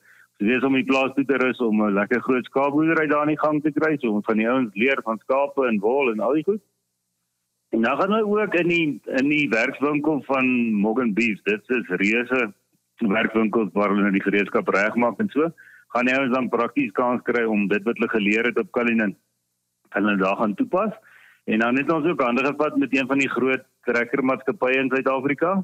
dis 0.44 0.64
om 0.64 0.74
die 0.76 0.84
plaas 0.84 1.14
toe 1.16 1.26
te 1.26 1.38
rus 1.40 1.60
om 1.64 1.82
'n 1.82 1.94
lekker 1.94 2.22
groot 2.22 2.46
skaapboerdery 2.46 3.08
daar 3.08 3.28
in 3.28 3.36
die 3.36 3.40
gang 3.40 3.62
te 3.64 3.72
kry. 3.72 3.98
So 3.98 4.12
ons 4.12 4.26
van 4.26 4.38
die 4.38 4.50
ouens 4.50 4.74
leer 4.74 5.00
van 5.04 5.18
skape 5.20 5.68
en 5.68 5.80
wol 5.80 6.12
en 6.12 6.20
al 6.20 6.34
die 6.34 6.44
goed. 6.44 6.62
En 7.72 7.82
dan 7.82 7.98
gaan 7.98 8.12
hulle 8.12 8.44
ook 8.44 8.54
in 8.54 8.68
die 8.68 9.02
in 9.06 9.30
die 9.30 9.50
werkswinkel 9.50 10.22
van 10.26 10.74
Morgan 10.74 11.14
Beef. 11.14 11.42
Dit 11.44 11.64
is 11.70 11.88
reuse 11.88 12.54
werkwinkels 13.00 13.70
waar 13.74 13.90
hulle 13.90 14.12
die 14.12 14.24
gereedskap 14.24 14.68
regmaak 14.68 15.20
en 15.20 15.30
so. 15.30 15.52
Gaan 15.88 16.06
die 16.06 16.16
ouens 16.16 16.34
dan 16.34 16.50
prakties 16.50 16.92
kans 16.92 17.22
kry 17.24 17.44
om 17.44 17.68
dit 17.68 17.84
wat 17.84 17.98
hulle 17.98 18.10
geleer 18.10 18.46
het 18.46 18.60
op 18.60 18.72
Kalinin 18.72 19.16
hulle 19.90 20.18
daar 20.18 20.36
gaan 20.36 20.56
toepas. 20.56 20.92
En 21.46 21.60
dan 21.60 21.78
het 21.78 21.92
ons 21.92 22.06
ook 22.06 22.22
hande 22.22 22.46
gevat 22.46 22.78
met 22.78 22.98
een 22.98 23.08
van 23.08 23.18
die 23.18 23.30
groot 23.30 23.64
trekkermaatskappye 23.82 24.80
in 24.82 24.90
Suid-Afrika 24.90 25.64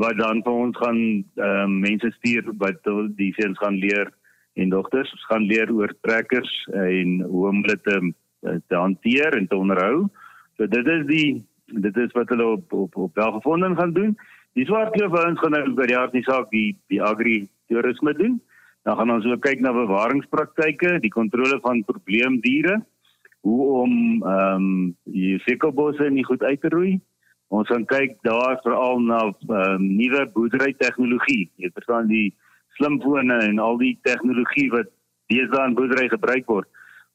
wat 0.00 0.16
dan 0.16 0.42
vir 0.42 0.52
ons 0.52 0.76
gaan 0.80 1.00
ehm 1.00 1.46
uh, 1.46 1.80
mense 1.84 2.10
stuur 2.16 2.52
wat 2.58 2.90
die 3.16 3.32
seuns 3.36 3.58
gaan 3.58 3.78
leer 3.78 4.10
en 4.54 4.68
dogters 4.68 5.12
gaan 5.28 5.46
leer 5.48 5.72
oor 5.72 5.92
trekkers 6.00 6.52
en 6.72 7.20
hoe 7.20 7.48
om 7.48 7.62
dit 7.62 7.82
te, 7.84 8.12
te 8.40 8.76
hanteer 8.76 9.36
en 9.36 9.46
te 9.48 9.56
onderhou. 9.56 10.08
So 10.56 10.66
dit 10.66 10.88
is 10.88 11.06
die 11.06 11.28
dit 11.66 11.96
is 11.96 12.12
wat 12.12 12.28
hulle 12.28 12.46
op 12.56 12.72
op, 12.72 12.96
op 12.96 13.14
welgevonden 13.14 13.76
gaan 13.76 13.92
doen. 13.92 14.16
Die 14.52 14.66
swartkloof 14.68 15.14
ons 15.26 15.40
gaan 15.40 15.56
nou 15.56 15.86
die 15.86 15.96
hart 15.96 16.12
die 16.12 16.26
saak 16.28 16.50
die 16.50 16.76
die 16.92 17.02
agri 17.02 17.46
toerisme 17.68 18.14
doen. 18.16 18.40
Dan 18.82 18.96
gaan 18.96 19.14
ons 19.14 19.26
ook 19.26 19.40
kyk 19.44 19.60
na 19.60 19.72
bewaringspraktyke, 19.72 20.98
die 21.00 21.12
kontrole 21.12 21.60
van 21.62 21.84
probleemdiere, 21.84 22.80
hoe 23.40 23.66
om 23.84 23.94
ehm 24.22 24.54
um, 24.56 24.96
die 25.04 25.38
fikkelbosse 25.46 26.10
nie 26.10 26.24
goed 26.24 26.42
uit 26.42 26.60
te 26.60 26.68
roei 26.68 27.00
Ons 27.52 27.68
gaan 27.68 27.84
kyk 27.84 28.14
daar 28.24 28.56
veral 28.64 29.02
na 29.04 29.18
um, 29.28 29.82
nuwe 29.84 30.24
boerdery 30.32 30.72
tegnologie. 30.80 31.50
Jy 31.60 31.68
verstaan 31.74 32.06
die 32.08 32.30
slimfone 32.78 33.36
en 33.44 33.58
al 33.60 33.76
die 33.82 33.92
tegnologie 34.08 34.70
wat 34.72 34.88
deesdae 35.32 35.66
in 35.68 35.76
boerdery 35.76 36.06
gebruik 36.08 36.48
word. 36.48 36.68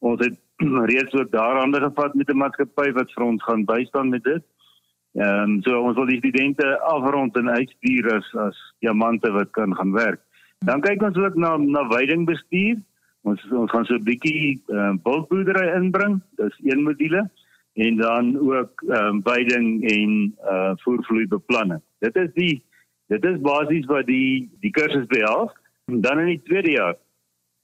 Ons 0.06 0.22
het 0.22 0.38
reeds 0.92 1.18
ook 1.18 1.32
daar 1.34 1.58
hande 1.58 1.82
gevat 1.82 2.14
met 2.14 2.30
'n 2.30 2.38
maatskappy 2.38 2.92
wat 3.00 3.14
vir 3.16 3.26
ons 3.26 3.44
gaan 3.44 3.66
bystaan 3.66 4.14
met 4.14 4.24
dit. 4.24 4.46
Ehm 5.18 5.58
um, 5.58 5.62
so 5.66 5.82
ons 5.82 5.98
wil 5.98 6.06
die 6.06 6.22
studente 6.22 6.80
afrond 6.86 7.38
en 7.38 7.50
uitstuur 7.50 8.14
as 8.14 8.30
as 8.36 8.58
diamante 8.86 9.32
wat 9.32 9.50
kan 9.58 9.74
gaan 9.76 9.94
werk. 9.98 10.22
Dan 10.66 10.82
kyk 10.82 11.02
ons 11.02 11.18
ook 11.18 11.36
na 11.36 11.58
na 11.58 11.88
veidingbestuur. 11.90 12.78
Ons 13.24 13.42
ons 13.52 13.72
gaan 13.72 13.86
so 13.86 13.98
'n 13.98 14.04
bietjie 14.04 14.62
ehm 14.70 14.78
uh, 14.78 15.02
bultboerdery 15.02 15.74
inbring. 15.82 16.22
Dis 16.38 16.62
een 16.62 16.84
module 16.84 17.26
en 17.78 17.98
dan 17.98 18.38
ook 18.40 18.84
ehm 18.90 19.06
um, 19.06 19.22
veiding 19.24 19.68
en 19.90 20.36
uh 20.44 20.72
voervloeibeplanning. 20.76 21.82
Dit 22.00 22.16
is 22.16 22.32
die 22.34 22.64
dit 23.08 23.26
is 23.26 23.42
basies 23.42 23.86
wat 23.86 24.06
die 24.06 24.50
die 24.60 24.72
kursus 24.72 25.06
behels. 25.06 25.54
Dan 25.86 26.20
in 26.20 26.32
die 26.34 26.42
tweede 26.44 26.72
jaar 26.72 26.96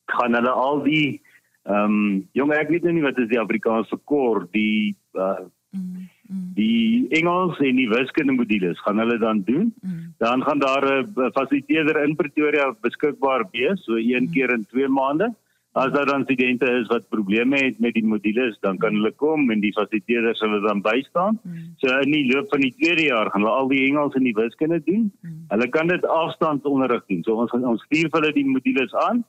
gaan 0.05 0.37
hulle 0.37 0.53
al 0.65 0.83
die 0.83 1.21
ehm 1.63 1.97
um, 1.97 2.29
jong 2.31 2.53
ek 2.53 2.69
weet 2.69 2.85
nou 2.85 2.93
nie 2.93 3.07
wat 3.07 3.17
is 3.17 3.31
die 3.31 3.41
Afrikaans 3.41 3.89
vir 3.89 4.01
kor 4.05 4.45
die 4.51 4.95
uh 5.17 5.41
mm, 5.71 6.07
mm. 6.29 6.47
die 6.61 7.07
Engels 7.17 7.57
en 7.59 7.81
die 7.81 7.89
wiskunde 7.89 8.37
modules 8.37 8.81
gaan 8.85 9.01
hulle 9.01 9.17
dan 9.17 9.41
doen. 9.49 9.73
Mm. 9.81 10.13
Dan 10.17 10.43
gaan 10.43 10.59
daar 10.59 10.85
'n 10.85 11.31
fasiliteerder 11.33 12.03
in 12.03 12.15
Pretoria 12.15 12.75
beskikbaar 12.81 13.47
wees, 13.51 13.83
so 13.83 13.97
een 13.97 14.29
mm. 14.29 14.31
keer 14.31 14.53
in 14.53 14.65
2 14.69 14.87
maande. 14.87 15.33
As 15.73 15.91
daar 15.91 16.05
dan 16.05 16.23
studente 16.23 16.69
is 16.71 16.87
wat 16.87 17.07
probleme 17.09 17.57
het 17.57 17.79
met 17.79 17.95
die 17.97 18.05
modules, 18.05 18.57
dan 18.61 18.77
kan 18.77 18.93
hulle 18.93 19.11
kom 19.11 19.49
en 19.51 19.61
die 19.63 19.73
fasiliteerders 19.73 20.41
hulle 20.45 20.59
dan 20.61 20.81
bystaan. 20.85 21.39
Mm. 21.41 21.71
So 21.81 21.95
in 22.05 22.11
die 22.13 22.27
loop 22.29 22.51
van 22.53 22.61
die 22.61 22.73
tweede 22.77 23.07
jaar 23.07 23.31
gaan 23.31 23.41
hulle 23.41 23.55
al 23.61 23.71
die 23.71 23.85
Engels 23.87 24.13
en 24.13 24.27
die 24.27 24.35
wiskunde 24.37 24.83
doen. 24.85 25.07
Mm. 25.21 25.39
Hulle 25.47 25.69
kan 25.73 25.89
dit 25.89 26.05
afstandsonderrig 26.05 27.07
doen. 27.09 27.23
So 27.25 27.41
ons 27.41 27.55
ons 27.57 27.87
stuur 27.89 28.11
hulle 28.13 28.33
die 28.37 28.45
modules 28.45 28.93
aan. 29.07 29.23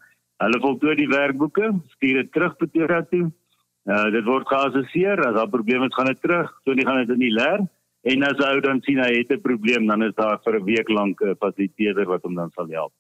Hulle 0.45 0.61
voltooi 0.61 0.99
die 1.01 1.09
werkboeke, 1.09 1.71
stuur 1.97 2.21
dit 2.21 2.33
terug 2.33 2.59
Pretoria 2.61 3.01
toe. 3.09 3.31
Uh, 3.85 4.11
dit 4.13 4.25
word 4.25 4.49
geassesseer 4.49 5.21
as 5.25 5.35
daar 5.37 5.49
probleme 5.53 5.89
is 5.89 5.97
gaan 5.97 6.13
dit 6.13 6.21
terug, 6.25 6.53
so 6.65 6.73
nie 6.77 6.85
gaan 6.89 7.03
dit 7.05 7.17
in 7.17 7.25
die 7.25 7.33
leer 7.33 7.65
en 8.13 8.25
as 8.29 8.41
ou 8.47 8.61
dan 8.65 8.81
sien 8.85 9.01
hy 9.01 9.11
het 9.17 9.33
'n 9.33 9.41
probleem 9.41 9.87
dan 9.87 10.03
is 10.03 10.15
daar 10.15 10.39
vir 10.45 10.61
'n 10.61 10.65
week 10.65 10.89
lank 10.89 11.21
'n 11.21 11.37
fasiliteerder 11.41 12.07
wat 12.07 12.23
hom 12.23 12.35
dan 12.35 12.51
sal 12.51 12.69
help. 12.69 12.93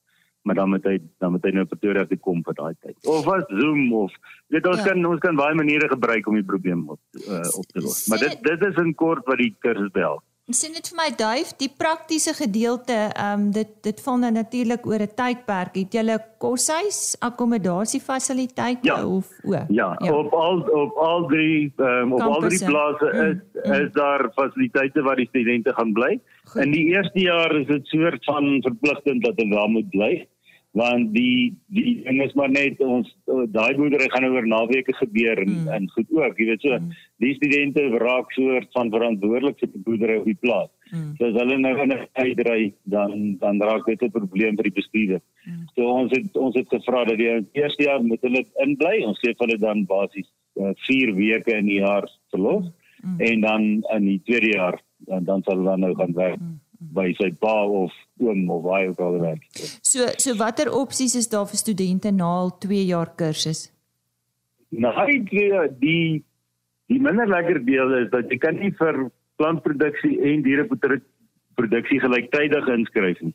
Maar 0.44 0.58
dan 0.60 0.68
moet 0.68 0.84
hy 0.84 0.98
dan 1.18 1.32
moet 1.32 1.46
hy 1.48 1.54
nou 1.56 1.64
Pretoria 1.68 2.04
toe 2.08 2.18
kom 2.20 2.42
vir 2.44 2.56
daai 2.58 2.74
tyd. 2.84 2.96
Of 3.08 3.28
as 3.32 3.46
Zoom 3.48 3.88
of 3.96 4.12
dit 4.52 4.66
ons 4.68 4.82
ja. 4.82 4.90
kan 4.90 5.06
ons 5.08 5.22
kan 5.24 5.40
baie 5.40 5.56
maniere 5.56 5.88
gebruik 5.88 6.28
om 6.28 6.36
die 6.36 6.44
probleem 6.44 6.84
op 6.92 7.00
uh, 7.24 7.40
op 7.40 7.66
te 7.72 7.80
los. 7.80 8.04
Maar 8.12 8.26
dit 8.26 8.44
dit 8.50 8.68
is 8.68 8.80
in 8.84 8.92
kort 8.94 9.24
wat 9.30 9.40
die 9.40 9.54
kursus 9.64 9.92
behels. 9.96 10.24
Sien 10.52 10.74
dit 10.76 10.88
vir 10.90 10.98
my 10.98 11.06
duif, 11.16 11.54
die 11.56 11.70
praktiese 11.72 12.34
gedeelte, 12.36 12.92
ehm 13.16 13.46
um, 13.46 13.52
dit 13.56 13.70
dit 13.86 14.00
val 14.04 14.18
nou 14.20 14.30
natuurlik 14.34 14.84
oor 14.84 15.00
'n 15.00 15.14
tydperk. 15.16 15.72
Het 15.80 15.94
jy 15.96 16.02
'n 16.04 16.20
koshuis, 16.38 17.16
akkommodasiefasiliteite 17.20 18.84
ja. 18.84 19.06
of 19.06 19.24
o? 19.44 19.52
Ja, 19.52 19.96
ja, 20.04 20.12
op 20.12 20.32
al 20.32 20.60
op 20.60 20.92
al 21.00 21.26
drie 21.32 21.72
um, 21.76 22.12
op 22.12 22.20
al 22.20 22.40
drie 22.44 22.64
plase 22.64 23.08
mm, 23.08 23.30
is 23.30 23.40
mm. 23.64 23.72
is 23.72 23.92
daar 23.92 24.28
fasiliteite 24.34 25.02
waar 25.02 25.16
die 25.16 25.28
studente 25.32 25.72
gaan 25.72 25.92
bly. 25.92 26.20
Goed. 26.44 26.62
In 26.62 26.70
die 26.70 26.86
eerste 26.92 27.20
jaar 27.20 27.56
is 27.56 27.66
dit 27.66 27.86
soort 27.86 28.24
van 28.24 28.60
verpligtend 28.60 29.24
dat 29.24 29.36
hulle 29.36 29.54
daar 29.54 29.68
moet 29.68 29.88
bly 29.90 30.28
want 30.74 31.12
die 31.14 31.54
die 31.70 32.02
ding 32.02 32.20
is 32.24 32.32
maar 32.38 32.50
net 32.50 32.80
ons 32.82 33.10
daai 33.54 33.76
boerdery 33.78 34.08
gaan 34.10 34.26
oor 34.26 34.46
naweke 34.50 34.94
gebeur 34.98 35.42
en 35.44 35.52
mm. 35.52 35.68
en 35.76 35.86
goed 35.94 36.14
ook 36.18 36.40
jy 36.40 36.48
weet 36.48 36.64
so 36.66 36.78
mm. 36.78 36.88
die 37.22 37.34
studente 37.36 37.84
raak 38.02 38.32
soort 38.34 38.70
van 38.78 38.90
verantwoordelik 38.94 39.60
vir 39.62 39.70
die 39.74 39.82
boerdery 39.86 40.16
op 40.18 40.26
die 40.30 40.40
plaas 40.46 40.70
mm. 40.90 41.12
so 41.20 41.28
as 41.28 41.38
hulle 41.38 41.58
nou 41.62 41.74
in 41.84 41.94
'n 41.94 42.06
uitry 42.24 42.72
dan 42.96 43.36
dan 43.44 43.62
raak 43.62 43.86
dit 43.86 44.02
'n 44.02 44.16
probleem 44.16 44.58
vir 44.58 44.70
die 44.70 44.78
bestuurder 44.80 45.22
mm. 45.22 45.62
so 45.76 45.94
ons 46.02 46.16
het 46.16 46.42
ons 46.46 46.58
het 46.58 46.68
gevra 46.76 47.04
dat 47.04 47.22
die 47.22 47.30
eerste 47.62 47.86
jaar 47.86 48.02
moet 48.02 48.26
hulle 48.26 48.42
inbly 48.66 48.96
ons 49.06 49.22
sê 49.22 49.34
hulle 49.44 49.58
dan 49.58 49.86
basies 49.86 50.28
4 50.58 51.08
uh, 51.08 51.14
weke 51.14 51.54
in 51.54 51.70
die 51.70 51.80
jaar 51.86 52.10
verlof 52.34 52.66
mm. 53.02 53.20
en 53.30 53.40
dan 53.40 53.62
in 53.94 54.10
die 54.10 54.20
tweede 54.26 54.50
jaar 54.58 54.82
dan 55.06 55.24
dan 55.24 55.42
sal 55.46 55.62
hulle 55.62 55.78
nou 55.78 55.94
gaan 55.94 56.18
werk 56.18 56.40
mm 56.40 56.63
by 56.78 57.12
sy 57.18 57.30
pa 57.40 57.54
of 57.64 57.92
oom 58.20 58.50
of 58.50 58.62
waar 58.62 58.86
ook 58.88 59.00
al 59.00 59.20
werk. 59.20 59.44
So 59.82 60.06
so 60.18 60.34
watter 60.36 60.72
opsies 60.72 61.14
is 61.14 61.28
daar 61.28 61.46
vir 61.46 61.58
studente 61.58 62.10
na 62.10 62.24
al 62.24 62.58
2 62.58 62.84
jaar 62.84 63.14
kursus? 63.16 63.70
Nou 64.70 64.92
hy 64.94 65.20
die 65.80 66.24
die 66.92 67.00
minder 67.00 67.28
lekker 67.28 67.64
deel 67.64 67.94
is 68.02 68.10
dat 68.10 68.30
jy 68.30 68.38
kan 68.38 68.58
nie 68.60 68.72
vir 68.78 69.06
plantproduksie 69.40 70.18
en 70.20 70.42
diereproduksie 70.44 72.00
gelyktydig 72.00 72.68
inskryf 72.76 73.20
nie. 73.20 73.34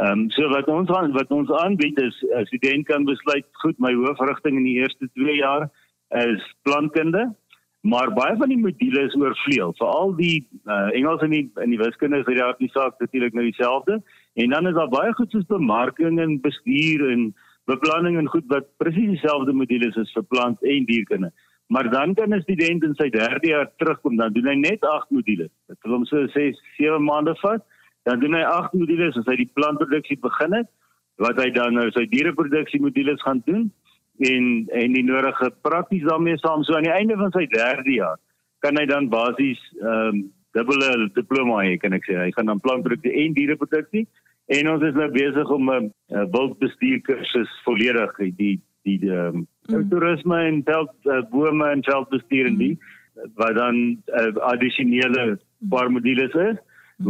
Ehm 0.00 0.24
um, 0.24 0.30
so 0.30 0.48
wat 0.48 0.68
ons 0.72 0.90
aan 0.90 1.12
wat 1.12 1.30
ons 1.30 1.50
aanbied 1.62 1.98
is 2.00 2.16
'n 2.24 2.46
student 2.46 2.86
kan 2.86 3.04
besluit 3.04 3.46
goed 3.62 3.78
my 3.78 3.92
hoofrigting 3.94 4.56
in 4.56 4.64
die 4.64 4.80
eerste 4.80 5.08
2 5.14 5.36
jaar 5.36 5.68
is 6.10 6.42
plantkunde 6.62 7.34
Maar 7.82 8.12
baie 8.14 8.36
van 8.38 8.48
die 8.48 8.60
modules 8.62 9.14
oorvleuel, 9.18 9.72
veral 9.74 10.12
die 10.14 10.36
uh, 10.70 10.92
Engels 10.94 11.22
en 11.26 11.32
die 11.34 11.46
in 11.64 11.72
die 11.74 11.80
wiskunde 11.80 12.20
is 12.20 12.28
hierdie 12.28 12.44
hartjie 12.44 12.70
saak 12.70 13.00
natuurlik 13.02 13.34
nou 13.34 13.42
dieselfde. 13.48 13.96
En 14.38 14.54
dan 14.54 14.68
is 14.70 14.76
daar 14.76 14.92
baie 14.92 15.10
goed 15.18 15.34
soos 15.34 15.48
bemarking 15.48 16.20
en 16.22 16.36
bestuur 16.44 17.02
en 17.10 17.24
beplanning 17.70 18.20
en 18.20 18.30
goed 18.30 18.46
wat 18.54 18.70
presies 18.78 19.16
dieselfde 19.16 19.54
modules 19.58 19.98
is 19.98 20.14
vir 20.14 20.28
plant 20.30 20.62
en 20.62 20.86
dierkunde. 20.86 21.32
Maar 21.74 21.90
dan 21.90 22.14
kan 22.14 22.34
'n 22.34 22.46
student 22.46 22.84
in 22.84 22.94
sy 22.94 23.08
derde 23.10 23.48
jaar 23.48 23.70
terugkom, 23.76 24.16
dan 24.16 24.32
doen 24.32 24.46
hy 24.46 24.54
net 24.54 24.84
8 24.86 25.10
modules. 25.10 25.50
Dit 25.66 25.78
wil 25.82 25.92
hom 25.92 26.04
so 26.04 26.26
6, 26.26 26.62
7 26.78 27.02
maande 27.02 27.34
vat. 27.42 27.66
Dan 28.02 28.20
doen 28.20 28.34
hy 28.34 28.42
8 28.42 28.72
modules 28.72 29.16
as 29.16 29.26
hy 29.26 29.36
die 29.36 29.50
plantproduksie 29.54 30.18
begin 30.20 30.52
het, 30.52 30.68
wat 31.16 31.36
hy 31.36 31.50
dan 31.50 31.74
nou 31.74 31.90
sy 31.90 32.06
diereproduksie 32.06 32.80
modules 32.80 33.22
gaan 33.22 33.42
doen 33.44 33.72
en 34.18 34.68
en 34.68 34.92
die 34.92 35.04
nodige 35.04 35.50
prakties 35.60 36.04
daarmee 36.08 36.38
saam 36.38 36.62
so 36.62 36.74
aan 36.76 36.88
die 36.88 36.92
einde 36.92 37.16
van 37.16 37.32
sy 37.32 37.46
derde 37.46 37.92
jaar 37.92 38.18
kan 38.58 38.76
hy 38.78 38.86
dan 38.86 39.08
basies 39.08 39.60
ehm 39.80 40.08
um, 40.08 40.22
dubbele 40.52 41.08
diploma 41.16 41.62
hê 41.64 41.78
kan 41.80 41.96
ek 41.96 42.04
sê 42.04 42.18
hy 42.18 42.30
gaan 42.36 42.50
dan 42.50 42.60
plantprodukte 42.60 43.12
en 43.22 43.32
diereproduksie 43.32 44.06
en 44.52 44.68
ons 44.68 44.82
is 44.84 44.98
nou 44.98 45.08
besig 45.14 45.50
om 45.56 45.70
'n 45.70 45.86
uh, 45.88 46.26
wildbestuur 46.34 47.00
kursus 47.08 47.52
volledig 47.64 48.12
die 48.36 48.60
die 48.84 48.98
ehm 49.08 49.36
um, 49.36 49.46
mm. 49.68 49.88
toerisme 49.90 50.42
en 50.48 50.62
veld 50.64 50.92
uh, 51.04 51.22
bome 51.30 51.70
en 51.70 51.84
veldbestuur 51.84 52.46
en 52.46 52.58
die 52.58 52.76
mm. 52.76 53.32
wat 53.40 53.54
dan 53.54 53.80
uh, 54.20 54.28
addisionele 54.52 55.38
paar 55.70 55.90
modules 55.90 56.34
is 56.50 56.58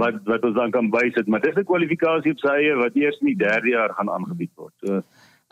wat 0.02 0.22
wat 0.24 0.44
ons 0.44 0.54
dan 0.54 0.70
kan 0.70 0.90
bysit 0.90 1.26
maar 1.26 1.40
dis 1.40 1.56
'n 1.56 1.70
kwalifikasie 1.72 2.32
op 2.32 2.38
sy 2.38 2.54
eie 2.62 2.74
wat 2.76 2.96
eers 2.96 3.18
in 3.20 3.32
die 3.32 3.42
derde 3.46 3.68
jaar 3.68 3.92
gaan 3.98 4.10
aangebied 4.10 4.52
word 4.56 4.74
so 4.84 5.02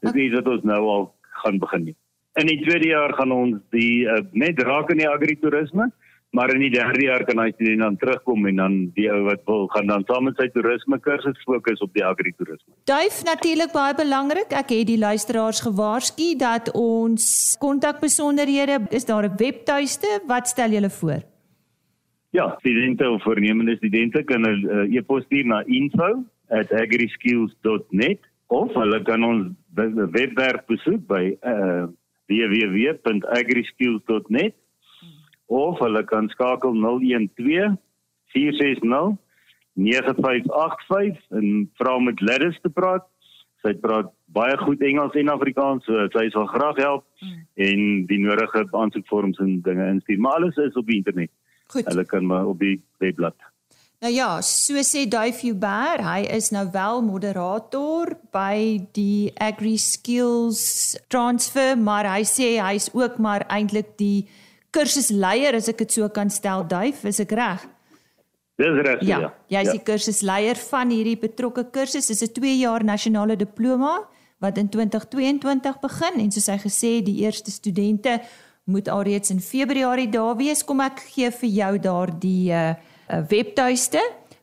dis 0.00 0.14
iets 0.14 0.34
wat 0.34 0.48
ons 0.48 0.62
nou 0.62 0.82
al 0.94 1.14
gaan 1.42 1.59
begin 1.59 1.85
nie. 1.85 1.96
In 2.40 2.46
die 2.46 2.61
tweede 2.62 2.88
jaar 2.88 3.12
gaan 3.18 3.33
ons 3.35 3.59
die 3.74 4.07
uh, 4.07 4.20
net 4.33 4.61
raak 4.62 4.90
in 4.90 5.03
die 5.03 5.09
agritourisme, 5.09 5.90
maar 6.31 6.53
in 6.55 6.62
die 6.62 6.70
derde 6.70 7.03
jaar 7.03 7.24
kan 7.26 7.42
hy 7.42 7.50
dan 7.59 7.96
terugkom 7.98 8.46
en 8.46 8.57
dan 8.62 8.74
die 8.94 9.09
ou 9.11 9.24
wat 9.26 9.42
wil 9.46 9.66
gaan 9.74 9.90
dan 9.90 10.05
saam 10.07 10.24
met 10.29 10.38
sy 10.38 10.46
toerisme 10.55 10.98
kursus 11.03 11.42
fokus 11.42 11.83
op 11.83 11.90
die 11.96 12.05
agritourisme. 12.07 12.70
Duif 12.87 13.24
natuurlik 13.26 13.74
baie 13.74 13.94
belangrik. 13.98 14.55
Ek 14.55 14.70
het 14.70 14.87
die 14.87 14.98
luisteraars 14.98 15.61
gewaarsku 15.66 16.38
dat 16.38 16.70
ons 16.79 17.57
kontakbesonderhede 17.59 18.87
is 18.94 19.11
daar 19.11 19.26
'n 19.26 19.37
webtuiste. 19.37 20.22
Wat 20.26 20.48
stel 20.48 20.70
julle 20.70 20.90
voor? 20.90 21.26
Ja, 22.31 22.55
studente 22.59 23.11
of 23.11 23.22
voornemende 23.22 23.76
studente 23.76 24.22
kan 24.22 24.40
'n 24.40 24.46
uh, 24.46 24.83
eh, 24.83 24.96
e-pos 24.96 25.24
stuur 25.24 25.46
na 25.46 25.62
info@agriskills.net 25.66 28.30
of 28.50 28.74
hulle 28.74 28.98
kan 29.06 29.22
ons 29.24 29.54
webwerf 29.78 30.66
besoek 30.66 31.06
by 31.10 31.38
uh, 31.46 31.86
www.agriskills.net 32.30 34.54
of 35.50 35.78
hulle 35.82 36.02
kan 36.10 36.28
skakel 36.34 36.72
012 36.82 37.78
460 38.34 39.18
9585 39.78 41.22
en 41.38 41.46
vra 41.78 41.94
met 42.02 42.18
Gladys 42.18 42.58
te 42.62 42.70
praat. 42.74 43.06
Sy 43.62 43.72
praat 43.82 44.08
baie 44.34 44.56
goed 44.62 44.82
Engels 44.86 45.16
en 45.20 45.30
Afrikaans, 45.32 45.84
so 45.86 46.06
sy 46.14 46.26
sal 46.34 46.46
graag 46.50 46.78
help 46.80 47.04
mm. 47.20 47.38
en 47.66 47.80
die 48.10 48.20
nodige 48.22 48.60
aansoekvorms 48.82 49.38
en 49.42 49.50
dinge 49.66 49.86
instuur. 49.94 50.20
Maar 50.22 50.34
alles 50.40 50.56
is 50.64 50.78
op 50.80 50.86
die 50.88 51.00
internet. 51.02 51.32
Goed. 51.70 51.86
Hulle 51.86 52.06
kan 52.08 52.24
maar 52.26 52.46
op 52.50 52.58
die 52.62 52.78
webblad 53.02 53.36
Nou 54.00 54.08
ja, 54.12 54.38
so 54.40 54.80
sê 54.80 55.02
Duif 55.04 55.42
Huber, 55.44 56.00
hy 56.00 56.22
is 56.32 56.46
nou 56.54 56.62
wel 56.72 57.02
moderator 57.04 58.14
by 58.32 58.78
die 58.96 59.28
Agri 59.36 59.74
Skills 59.76 60.94
Transfer, 61.12 61.74
maar 61.76 62.06
hy 62.08 62.22
sê 62.24 62.54
hy's 62.64 62.86
ook 62.96 63.18
maar 63.20 63.44
eintlik 63.52 63.90
die 64.00 64.24
kursusleier 64.72 65.58
as 65.58 65.68
ek 65.68 65.82
dit 65.82 65.98
so 65.98 66.08
kan 66.08 66.32
stel, 66.32 66.64
Duif, 66.64 67.02
is 67.04 67.20
ek 67.20 67.34
reg? 67.36 67.66
Dis 68.56 68.80
reg, 68.86 69.02
ja. 69.04 69.18
Ja, 69.20 69.30
jy's 69.58 69.68
ja. 69.68 69.74
die 69.76 69.84
kursusleier 69.84 70.56
van 70.70 70.94
hierdie 70.96 71.18
betrokke 71.20 71.66
kursus. 71.68 72.08
Dit 72.08 72.16
is 72.16 72.24
'n 72.24 72.32
2 72.40 72.56
jaar 72.56 72.84
nasionale 72.84 73.36
diploma 73.36 73.98
wat 74.40 74.56
in 74.56 74.70
2022 74.72 75.76
begin 75.80 76.20
en 76.24 76.32
soos 76.32 76.48
hy 76.48 76.56
gesê, 76.56 77.04
die 77.04 77.20
eerste 77.20 77.50
studente 77.50 78.22
moet 78.64 78.88
alreeds 78.88 79.28
in 79.28 79.40
Februarie 79.40 80.08
daar 80.08 80.36
wees. 80.36 80.64
Kom 80.64 80.80
ek 80.80 81.04
gee 81.12 81.30
vir 81.30 81.50
jou 81.50 81.78
daardie 81.78 82.48
uh 82.48 82.72
'n 82.72 82.89
webtuiste 83.29 84.03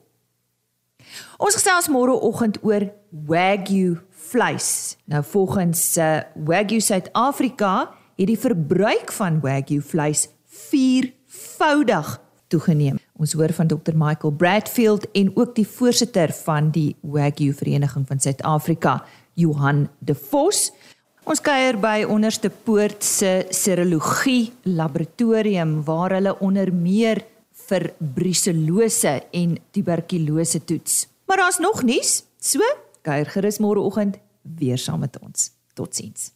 Ons 1.38 1.54
gesels 1.54 1.86
môreoggend 1.92 2.58
oor 2.66 2.88
Wagyu 3.28 4.00
vleis. 4.30 4.96
Nou 5.06 5.22
volgens 5.24 5.96
uh, 6.02 6.18
Wagyu 6.48 6.80
Suid-Afrika 6.82 7.74
het 8.16 8.28
die 8.32 8.40
verbruik 8.40 9.12
van 9.14 9.40
Wagyu 9.44 9.82
vleis 9.84 10.26
viervoudig 10.46 12.16
toegeneem. 12.50 13.05
Ons 13.16 13.32
hoor 13.32 13.52
van 13.56 13.66
Dr 13.66 13.96
Michael 13.96 14.34
Bradfield 14.36 15.06
en 15.16 15.30
ook 15.36 15.54
die 15.56 15.66
voorsitter 15.66 16.32
van 16.44 16.68
die 16.70 16.96
Wagyu 17.00 17.54
Vereniging 17.56 18.04
van 18.08 18.20
Suid-Afrika, 18.20 18.98
Johan 19.34 19.86
De 19.98 20.14
Vos. 20.14 20.70
Ons 21.24 21.40
kuier 21.40 21.78
by 21.80 22.04
Onderste 22.08 22.50
Poort 22.50 23.04
se 23.04 23.46
serologie 23.50 24.52
laboratorium 24.68 25.80
waar 25.88 26.18
hulle 26.18 26.36
onder 26.44 26.70
meer 26.72 27.24
vir 27.66 27.88
bruselose 27.98 29.16
en 29.32 29.56
tuberkulose 29.72 30.64
toets. 30.64 31.06
Maar 31.26 31.46
daar's 31.46 31.58
nog 31.58 31.82
nuus. 31.88 32.20
So, 32.38 32.60
kuier 33.02 33.32
gerus 33.32 33.58
môreoggend 33.58 34.20
weer 34.60 34.78
saam 34.78 35.00
met 35.02 35.16
ons. 35.24 35.50
Totsiens. 35.74 36.35